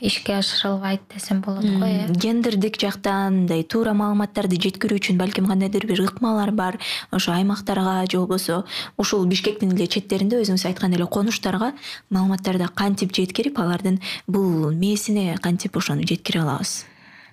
ишке 0.00 0.34
ашыра 0.34 0.72
албайт 0.72 1.00
десем 1.14 1.40
болот 1.40 1.64
го 1.64 1.84
э. 1.84 2.06
гендердик 2.10 2.78
жактан 2.80 3.46
мындай 3.46 3.62
туура 3.62 3.92
маалыматтарды 3.94 4.58
жеткирүү 4.58 4.98
үчүн 4.98 5.18
балким 5.18 5.46
кандайдыр 5.46 5.86
бир 5.86 6.02
ыкмалар 6.02 6.50
бар 6.50 6.78
ошо 7.12 7.32
аймактарга 7.32 8.04
же 8.10 8.18
болбосо 8.18 8.64
ушул 8.96 9.24
бишкектин 9.26 9.76
эле 9.76 9.86
четтеринде 9.86 10.42
өзүңүз 10.42 10.66
айткан 10.66 10.94
эле 10.98 11.06
конуштарга 11.06 11.72
маалыматтарды 12.10 12.66
кантип 12.74 13.14
жеткирип 13.14 13.58
алардын 13.62 14.00
бул 14.26 14.72
мээсине 14.74 15.38
кантип 15.38 15.76
ошону 15.76 16.02
жеткире 16.02 16.42
алабыз? 16.42 16.84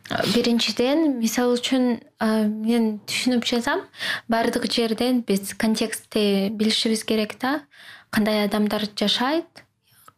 Биринчиден 0.08 1.18
мисалы 1.20 1.58
үчүн 1.58 1.88
мен 2.22 3.00
түшүнүп 3.10 3.50
жазам 3.50 3.82
баардык 4.30 4.70
жерден 4.72 5.24
биз 5.26 5.56
контекстти 5.58 6.50
билишибиз 6.54 7.04
керек 7.04 7.36
да 7.42 7.64
кандай 8.10 8.46
адамдар 8.46 8.86
жашайт 8.96 9.67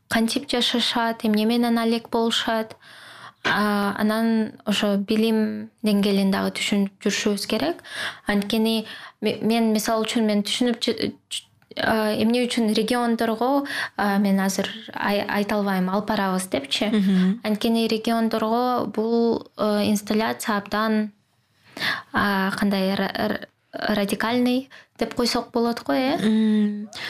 кантип 0.10 0.50
жашашат 0.50 1.26
эмне 1.26 1.46
менен 1.46 1.78
алек 1.78 2.10
болушат? 2.10 2.76
Анан 3.44 4.60
ошо 4.68 4.98
билим 4.98 5.70
деңгээлин 5.88 6.32
дагы 6.34 6.52
түшүнүп 6.60 7.06
жүрүшүбүз 7.06 7.46
керек. 7.48 7.84
Анткени 8.28 8.86
мен 9.22 9.72
мисалы 9.72 10.04
үчүн 10.04 10.28
мен 10.28 10.44
түшүнүп 10.44 10.82
эмне 11.80 12.44
үчүн 12.48 12.74
региондорго 12.76 13.66
мен 13.98 14.40
азыр 14.44 14.68
айта 14.94 15.56
албайм 15.56 15.90
алып 15.90 16.10
барабыз 16.10 16.50
депчи 16.52 16.90
анткени 17.44 17.88
региондорго 17.88 18.88
бул 18.88 19.48
э, 19.58 19.86
инсталляция 19.86 20.58
абдан 20.58 21.12
кандай 22.12 22.92
радикальный 23.74 24.70
деп 24.98 25.14
койсок 25.14 25.52
болот 25.52 25.84
го 25.84 25.94
э? 25.94 26.18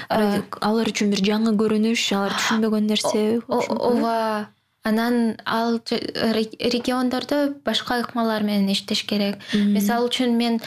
Алар 0.09 0.89
үчүн 0.91 1.11
бир 1.13 1.23
жаңы 1.23 1.55
көрүнүш 1.59 2.03
алар 2.17 2.35
түшүнбөгөн 2.35 2.89
нерсе 2.89 3.23
ооба 3.47 4.49
анан 4.83 5.37
ал 5.45 5.79
региондордо 5.87 7.55
башка 7.65 8.01
ыкмалар 8.01 8.43
менен 8.43 8.71
иштеш 8.71 9.05
керек. 9.05 9.39
Мисалы 9.53 10.09
үчүн 10.09 10.35
мен 10.35 10.59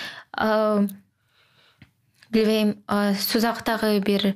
билбейм 2.32 2.74
сузактагы 3.20 4.00
бир 4.00 4.34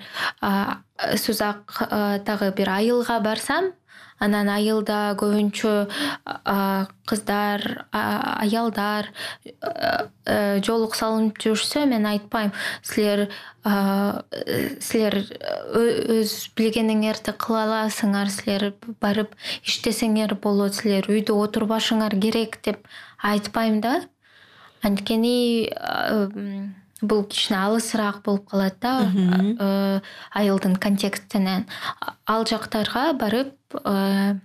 сузактагы 1.16 2.52
бир 2.52 2.68
айылга 2.68 3.20
барсам 3.20 3.72
анан 4.22 4.48
айылда 4.48 5.16
көбүнчө 5.20 5.72
кыздар 7.06 7.64
аялдар 7.92 9.10
жоолук 10.66 10.96
салынып 10.98 11.40
жүрүшсө 11.42 11.84
мен 11.90 12.08
айтпайм 12.08 12.52
силер 12.82 13.26
силер 14.88 15.18
өз 16.16 16.34
билгениңерди 16.58 17.36
кыла 17.42 17.64
аласыңар 17.66 18.32
силер 18.32 18.72
барып 19.02 19.36
иштесеңер 19.66 20.36
болот 20.42 20.80
силер 20.80 21.08
үйдө 21.12 21.36
отурбашыңар 21.46 22.16
керек 22.20 22.60
деп 22.64 22.86
айтпайм 23.22 23.80
да. 23.80 24.00
Анткени 24.84 25.72
бул 27.02 27.24
кичине 27.24 27.58
алысыраак 27.60 28.22
болуп 28.24 28.48
калат 28.50 28.78
да. 28.80 29.10
Э, 29.12 30.00
айылдын 30.32 30.76
контекстинен. 30.76 31.66
Ал 32.26 32.46
жактарга 32.46 33.12
барып 33.12 33.54
э, 33.84 34.36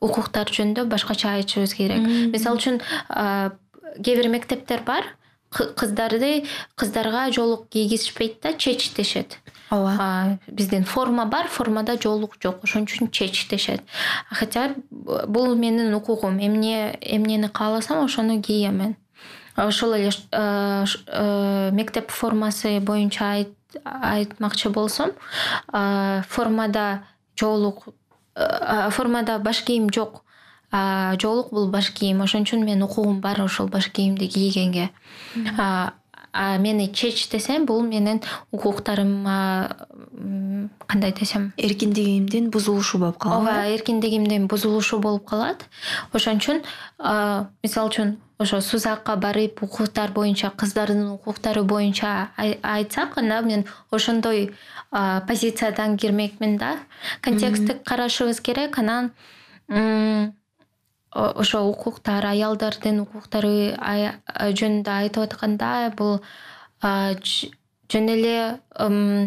укуктар 0.00 0.48
жөнүндө 0.48 0.86
башкача 0.90 1.34
айтышыбыз 1.36 1.74
керек. 1.74 2.06
Мисалы 2.32 2.60
үчүн 2.60 2.80
кээ 4.00 4.16
бир 4.20 4.30
мектептер 4.32 4.84
бар 4.86 5.04
кыздарды 5.50 6.44
кыздарга 6.78 7.30
жоолук 7.34 7.68
кийгизишпейт 7.68 8.40
да 8.40 8.52
чеч 8.54 8.92
дешет 8.94 9.38
ооба 9.70 10.38
биздин 10.46 10.84
форма 10.84 11.26
бар 11.26 11.48
формада 11.48 11.98
жоолук 12.00 12.36
жок. 12.42 12.62
Ошон 12.62 12.86
үчүн 12.86 13.10
чеч 13.10 13.48
дешет 13.48 13.82
хотя 14.30 14.74
бул 14.90 15.54
менин 15.56 15.94
укугум. 15.94 16.38
Эмне 16.38 16.96
эмнени 17.00 17.48
кааласам 17.48 18.04
ошону 18.04 18.40
кием 18.42 18.78
мен 18.78 18.96
ошол 19.56 19.94
эле 19.94 20.10
э, 20.32 20.84
э, 21.06 21.70
мектеп 21.72 22.10
формасы 22.10 22.80
боюнча 22.80 23.46
айтмакчы 23.84 24.70
болсом 24.70 25.10
э, 25.72 26.22
формада 26.28 27.04
жоолук 27.36 27.88
формада 28.90 29.38
баш 29.38 29.62
кийим 29.62 29.90
жок 29.92 30.24
жоолук 30.72 31.50
бул 31.50 31.66
баш 31.68 31.90
кийим. 31.90 32.22
Ошон 32.22 32.44
үчүн 32.46 32.64
менин 32.64 32.84
укугум 32.84 33.20
бар 33.20 33.40
ошол 33.42 33.68
баш 33.68 33.90
кийимди 33.90 34.28
кийгенге 34.28 34.90
мени 36.32 36.92
чеч 36.94 37.28
десем 37.28 37.66
бул 37.66 37.82
менин 37.82 38.22
укуктарыма 38.52 39.76
кандай 40.86 41.12
десем? 41.12 41.52
Эркиндигимдин 41.56 42.50
бузулушу 42.50 42.98
болуп 42.98 43.18
калат 43.18 43.40
ооба 43.40 43.66
эркиндигимдин 43.74 44.46
бузулушу 44.46 45.00
болуп 45.00 45.28
калат. 45.28 45.66
Ошон 46.12 46.38
үчүн 46.38 46.62
мисалы 47.62 47.90
үчүн 47.90 48.16
ошо 48.40 48.60
сузакка 48.60 49.16
барып 49.20 49.62
укуктар 49.62 50.10
боюнча 50.16 50.50
кыздардын 50.50 51.12
укуктары 51.12 51.62
боюнча 51.62 52.30
айтсак 52.36 53.18
анда 53.18 53.42
мен 53.42 53.66
ошондой 53.90 54.54
позициядан 54.90 55.98
кирмекмин 55.98 56.56
да. 56.56 56.78
Контекстти 57.20 57.76
карашыбыз 57.84 58.40
керек. 58.40 58.78
Анан 58.78 59.12
ошо 61.12 61.64
укуктар 61.68 62.24
аялдардын 62.26 63.00
укуктары 63.04 63.76
жөнүндө 63.76 64.90
айтып 64.90 65.22
атканда 65.28 65.92
бул 65.98 66.20
жөн 67.90 68.06
эле 68.08 68.36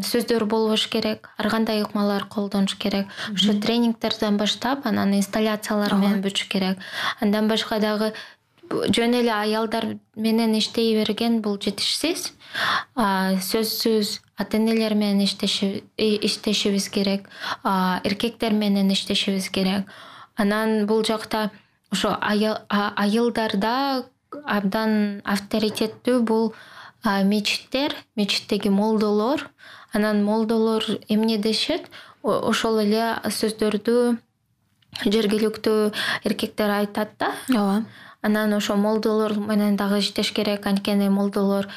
сөздөр 0.09 0.45
болбош 0.49 0.87
керек 0.87 1.29
ар 1.37 1.49
кандай 1.51 1.83
ыкмалар 1.83 2.25
колдонуш 2.25 2.77
керек. 2.79 3.05
Ошо 3.33 3.53
тренингтерден 3.59 4.37
баштап 4.37 4.87
анан 4.87 5.13
инсталляциялар 5.13 5.93
менен 5.99 6.23
бүтүш 6.23 6.47
керек. 6.49 6.79
Андан 7.21 7.47
башка 7.47 7.79
дагы 7.83 8.13
жөн 8.93 9.13
эле 9.19 9.31
аялдар 9.33 9.97
менен 10.15 10.55
иштей 10.57 10.95
берген 10.97 11.41
бул 11.41 11.57
жетишсиз. 11.61 12.31
Сөзсүз 12.95 14.19
ата 14.37 14.57
энелер 14.57 14.95
менен 14.95 15.21
иштешибиз 15.23 16.89
керек 16.89 17.29
эркектер 17.63 18.53
менен 18.53 18.91
иштешибиз 18.91 19.49
керек. 19.49 19.87
Анан 20.35 20.85
бул 20.85 21.03
жакта 21.05 21.51
ошо 21.91 22.17
айылдарда 22.19 24.05
абдан 24.43 25.21
авторитеттүү 25.23 26.21
бул 26.21 26.53
мечиттер 27.05 27.95
мечиттеги 28.15 28.69
молдолор. 28.69 29.49
Анан 29.93 30.23
молдолор 30.23 30.83
эмне 31.07 31.37
дешет? 31.37 31.89
Ошол 32.23 32.79
эле 32.81 33.19
сөздөрдү 33.27 34.17
жергиликтүү 35.03 35.91
эркектер 36.23 36.71
айтат 36.71 37.13
да. 37.19 37.33
Ооба 37.49 37.83
анан 38.23 38.53
ошо 38.53 38.75
молдолор 38.75 39.33
менен 39.37 39.75
дагы 39.75 39.99
иштеш 39.99 40.31
керек. 40.31 40.65
Анткени 40.65 41.09
молдолор 41.09 41.67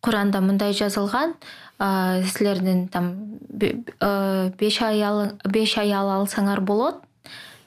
куранда 0.00 0.40
мындай 0.40 0.72
жазылган 0.72 1.34
силердин 1.78 2.88
там 2.88 3.38
беш 3.50 4.80
аял 4.82 5.32
беш 5.44 5.76
аял 5.78 6.10
алсаңар 6.20 6.60
болот 6.60 7.02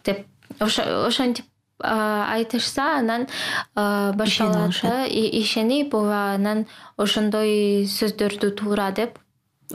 деп 0.05 0.25
ошентип 0.59 1.45
айтышса 1.83 2.97
анан 2.99 3.27
башкалар 3.75 4.71
ишенип 5.09 5.93
ооба 5.93 6.33
анан 6.35 6.65
ошондой 6.97 7.85
сөздөрдү 7.85 8.51
туура 8.57 8.91
деп 8.91 9.19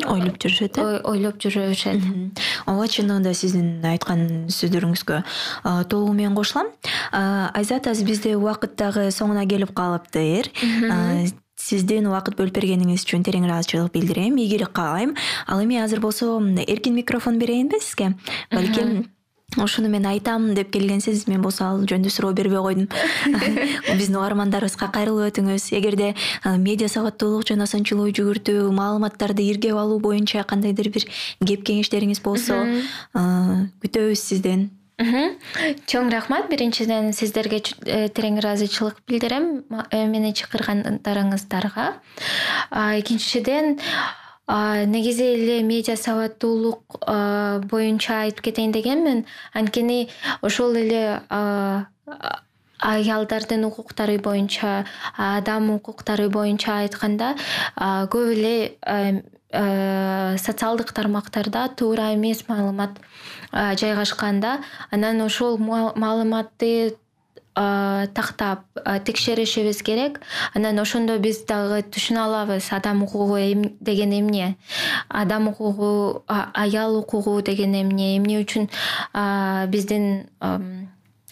ойлоп 0.01 0.39
жүрүшөт 0.41 0.79
э? 0.81 0.87
Ойлоп 1.09 1.39
жүрүшөт 1.43 2.07
ооба 2.71 2.89
чындыгында 2.89 3.35
сиздин 3.37 3.85
айткан 3.85 4.49
сөздөрүңүзгө 4.53 5.21
толугу 5.93 6.15
менен 6.17 6.37
кошулам. 6.39 6.73
Айзат 7.13 7.91
азыр 7.91 8.09
бизде 8.09 8.35
убакыт 8.39 8.77
дагы 8.81 9.11
соңуна 9.13 9.45
келип 9.49 9.75
калыптыр 9.77 10.49
сиздин 11.63 12.09
убакыт 12.11 12.39
бөлүп 12.39 12.57
бергениңиз 12.57 13.05
үчүн 13.07 13.27
терең 13.27 13.47
ыраазычылык 13.47 13.93
билдирем 13.95 14.39
ийгилик 14.41 14.73
каалайм. 14.75 15.15
Ал 15.47 15.63
эми 15.63 15.79
азыр 15.79 16.01
болсо 16.01 16.41
эркин 16.41 16.97
микрофон 16.97 17.39
берейинби 17.39 17.79
сизге. 17.81 18.15
Балким 18.51 19.11
ушуну 19.57 19.89
мен 19.89 20.07
айтам 20.07 20.55
деп 20.55 20.71
келгенсиз 20.73 21.27
мен 21.29 21.43
болсо 21.43 21.65
ал 21.65 21.85
жөнүндө 21.85 22.11
суроо 22.11 22.33
бербей 22.33 22.63
койдум. 22.63 22.89
Биздин 23.99 24.17
угармандарыбызга 24.17 24.91
кайрылып 24.95 25.33
өтүңүз. 25.33 25.71
Эгерде 25.77 26.15
медиа 26.45 26.89
сабаттуулук 26.89 27.47
жана 27.49 27.67
сынчыл 27.67 28.05
ой 28.05 28.13
жүгүртүү 28.17 28.71
маалыматтарды 28.73 29.45
иргеп 29.49 29.77
алуу 29.77 30.01
боюнча 30.01 30.45
кандайдыр 30.45 30.93
бир 30.95 31.09
кеп 31.45 31.67
кеңештериңиз 31.69 32.23
болсо 32.25 32.63
күтөбүз 33.15 34.29
сизден. 34.29 34.71
Чоң 35.89 36.11
рахмат. 36.13 36.49
Биринчиден 36.51 37.13
сиздерге 37.17 37.63
э, 37.87 38.09
терең 38.13 38.39
ыраазычылык 38.39 39.01
билдирем 39.09 39.65
э, 39.91 40.05
мени 40.07 40.33
чакыргандарыңыздарга. 40.37 41.89
Экинчиден 42.71 43.79
негизи 44.49 45.23
эле 45.35 45.63
медиа 45.63 45.97
сабаттуулук 45.97 46.99
боюнча 47.71 48.23
айтып 48.23 48.45
кетейин 48.45 48.73
дегенмин. 48.73 49.25
Анткени 49.55 50.09
ошол 50.43 50.75
эле 50.77 51.21
аялдардын 52.83 53.65
укуктары 53.65 54.19
боюнча 54.19 54.85
адам 55.17 55.71
укуктары 55.71 56.29
боюнча 56.29 56.81
айтканда 56.83 57.37
көп 57.79 58.33
эле 58.35 59.23
социалдык 59.53 60.93
тармактарда 60.93 61.69
туура 61.77 62.15
эмес 62.15 62.45
маалымат 62.49 62.99
жайгашкан 63.53 64.41
да 64.41 64.59
анан 64.91 65.21
ошол 65.21 65.59
маалыматты 65.59 66.97
тактап 67.55 68.65
текшеришибиз 69.05 69.83
керек. 69.83 70.21
Анан 70.55 70.79
ошондо 70.81 71.19
биз 71.19 71.45
дагы 71.49 71.83
түшүнө 71.83 72.25
алабыз 72.25 72.71
адам 72.73 73.03
укугу 73.05 73.37
деген 73.81 74.13
эмне. 74.13 74.57
Адам 75.09 75.49
укугу 75.49 76.25
аял 76.29 76.97
укугу 76.99 77.43
деген 77.43 77.75
эмне. 77.75 78.17
Эмне 78.17 78.41
үчүн 78.41 78.71
биздин 79.71 80.27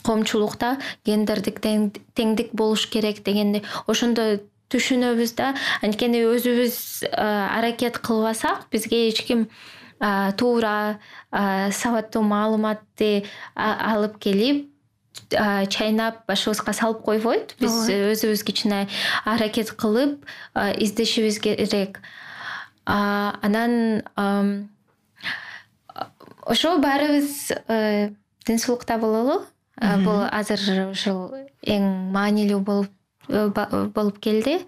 коомчулукта 0.03 0.79
гендердик 1.05 1.61
теңдик 1.61 2.53
болуш 2.53 2.87
керек 2.89 3.25
дегенди 3.25 3.63
ошондо 3.87 4.41
түшүнөбүз 4.71 5.35
да. 5.37 5.55
Анткени 5.83 6.23
өзүбүз 6.25 7.11
аракет 7.13 7.99
кылбасак 7.99 8.69
бизге 8.71 9.09
эч 9.09 9.25
ким 9.27 9.49
туура 10.01 11.01
сабаттуу 11.31 12.23
маалыматты 12.25 13.27
алып 13.55 14.17
келип 14.19 14.70
чайнап 15.31 16.25
башыбызга 16.29 16.73
салып 16.73 17.03
койбойт. 17.07 17.55
Биз 17.61 17.89
өзүбүз 17.91 18.45
кичине 18.47 18.87
аракет 19.25 19.73
кылып 19.79 20.25
издешибиз 20.77 21.41
керек. 21.41 22.01
Анан 22.85 24.03
ошо 26.47 26.79
баарыбыз 26.79 27.53
ден 28.47 28.59
соолукта 28.59 28.99
бололу. 28.99 29.43
Бул 30.05 30.25
азыр 30.31 30.91
ушул 30.91 31.31
эң 31.65 31.87
маанилүү 32.13 32.61
болуп 32.65 32.91
Э, 33.31 33.51
болуп 33.95 34.19
келди. 34.19 34.59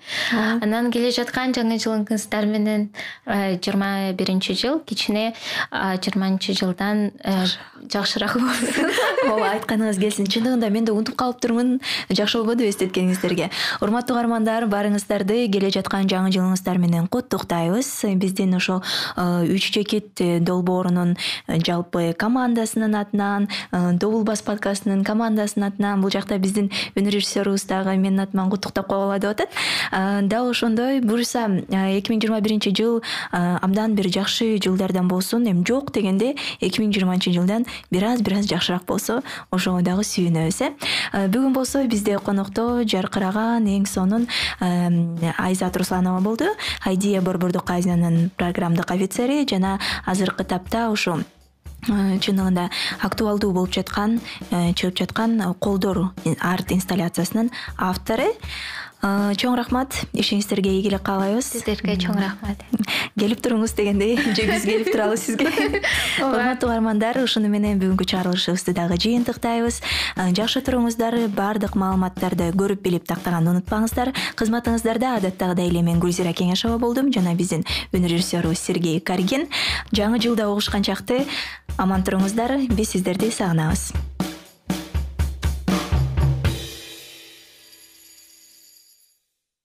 Анан 0.62 0.90
келе 0.94 1.10
жаткан 1.14 1.54
жаңы 1.56 1.78
жылыңыздар 1.82 2.46
менен 2.46 2.90
э, 3.26 3.56
жыйырма 3.58 4.12
биринчи 4.18 4.54
жыл 4.54 4.78
кичине 4.86 5.32
жыйырманчы 5.72 6.54
жылдан 6.54 7.10
э, 7.24 7.46
жакшыраак 7.90 8.36
ооба 9.30 9.50
айтканыңыз 9.56 9.98
келсин. 10.00 10.28
Чындыгында 10.30 10.70
мен 10.70 10.86
да 10.86 10.94
унутуп 10.94 11.16
калып 11.18 11.40
турмун. 11.42 11.80
Жакшы 12.08 12.38
болбодубу 12.38 12.70
эстеткениңиздерге 12.70 13.50
урматтуу 13.82 14.16
угармандар 14.16 14.68
баарыңыздарды 14.70 15.48
келе 15.52 15.72
жаткан 15.74 16.06
жаңы 16.10 16.32
жылыңыздар 16.34 16.78
менен 16.78 17.08
куттуктайбыз 17.12 17.90
биздин 18.20 18.54
ошол 18.56 18.82
үч 19.16 19.70
чекит 19.74 20.22
долбоорунун 20.44 21.16
жалпы 21.48 22.12
командасынын 22.18 22.96
атынан 23.00 23.48
добул 23.98 24.24
бас 24.24 24.42
подкастынын 24.46 25.04
командасынын 25.04 25.68
атынан 25.72 26.02
бул 26.02 26.12
жакта 26.14 26.38
биздин 26.38 26.70
өнөр 26.94 27.18
режиссерубуз 27.18 27.66
дагы 27.66 27.96
менин 27.96 28.22
атыман 28.22 28.50
куттуктап 28.50 28.88
койгула 28.88 29.18
деп 29.18 29.32
атат 29.32 30.28
дал 30.28 30.48
ошондой. 30.50 31.00
Буюрса 31.00 31.46
эки 31.68 32.12
миң 32.12 32.22
жыйырма 32.22 32.40
биринчи 32.40 32.72
жыл 32.76 33.02
абдан 33.32 33.94
бир 33.94 34.08
жакшы 34.12 34.58
жылдардан 34.62 35.08
болсун. 35.08 35.46
Эми 35.48 35.64
жок 35.66 35.92
дегенде 35.92 36.34
эки 36.60 36.80
миң 36.80 36.92
жыйырманчы 36.92 37.32
жылдан 37.32 37.66
бир 37.90 38.04
аз 38.04 38.22
бир 38.22 38.38
аз 38.38 38.46
жакшыраак 38.46 38.84
болсо 38.86 39.22
ошого 39.50 39.82
дагы 39.82 40.02
сүйүнөбүз 40.06 40.60
э. 40.62 40.72
Бүгүн 41.28 41.52
болсо 41.52 41.84
бизде 41.86 42.18
конокто 42.18 42.84
жаркыраган 42.84 43.66
эң 43.66 43.86
сонун 43.86 44.28
айзат 44.60 45.76
русланова 45.76 46.20
болду. 46.20 46.48
Айдия 46.84 47.20
борбордук 47.20 47.70
азиянын 47.70 48.30
программдык 48.36 48.90
офицери 48.90 49.46
жана 49.48 49.78
азыркы 50.06 50.44
тапта 50.44 50.90
ушу 50.90 51.22
чындыгында 51.82 52.68
актуалдуу 53.02 53.50
болуп 53.52 53.72
жаткан 53.74 54.20
э, 54.50 54.72
чыгып 54.78 55.00
жаткан 55.02 55.40
колдор 55.58 56.12
арт 56.38 56.70
инсталляциясынын 56.70 57.50
автору 57.76 58.28
чоң 59.02 59.56
рахмат 59.58 59.96
ишиңиздерге 60.14 60.70
ийгилик 60.76 61.02
каалайбыз. 61.02 61.48
Сиздерге 61.56 61.96
чоң 61.98 62.20
рахмат. 62.22 62.60
Келип 63.18 63.40
туруңуз 63.42 63.74
дегендей 63.74 64.14
же 64.36 64.44
биз 64.46 64.62
келип 64.62 64.92
туралы 64.92 65.16
сизге. 65.18 65.50
Урматтуу 66.22 66.70
угармандар 66.70 67.18
ушуну 67.22 67.50
менен 67.50 67.80
бүгүнкү 67.82 68.06
чыгарылышыбызды 68.12 68.74
дагы 68.76 69.00
жыйынтыктайбыз 69.02 69.80
жакшы 70.38 70.62
туруңуздар 70.62 71.18
баардык 71.34 71.74
маалыматтарды 71.74 72.52
көрүп 72.54 72.86
билип 72.86 73.08
тактаганды 73.10 73.56
унутпаңыздар. 73.56 74.14
Кызматыңыздарда 74.38 75.16
адаттагыдай 75.18 75.66
эле 75.72 75.82
мен 75.82 75.98
гүлзира 75.98 76.30
кеңешова 76.30 76.78
болдум. 76.78 77.10
Жана 77.10 77.34
биздин 77.34 77.66
өнөр 77.90 78.14
режиссерубуз 78.14 78.62
сергей 78.62 79.00
каргин. 79.00 79.48
Жаңы 79.90 80.22
жылда 80.22 80.46
угушкан 80.52 80.86
чакты 80.86 81.24
аман 81.76 82.06
туруңуздар 82.06 82.60
биз 82.70 82.94
сиздерди 82.94 83.34
сагынабыз 83.34 83.90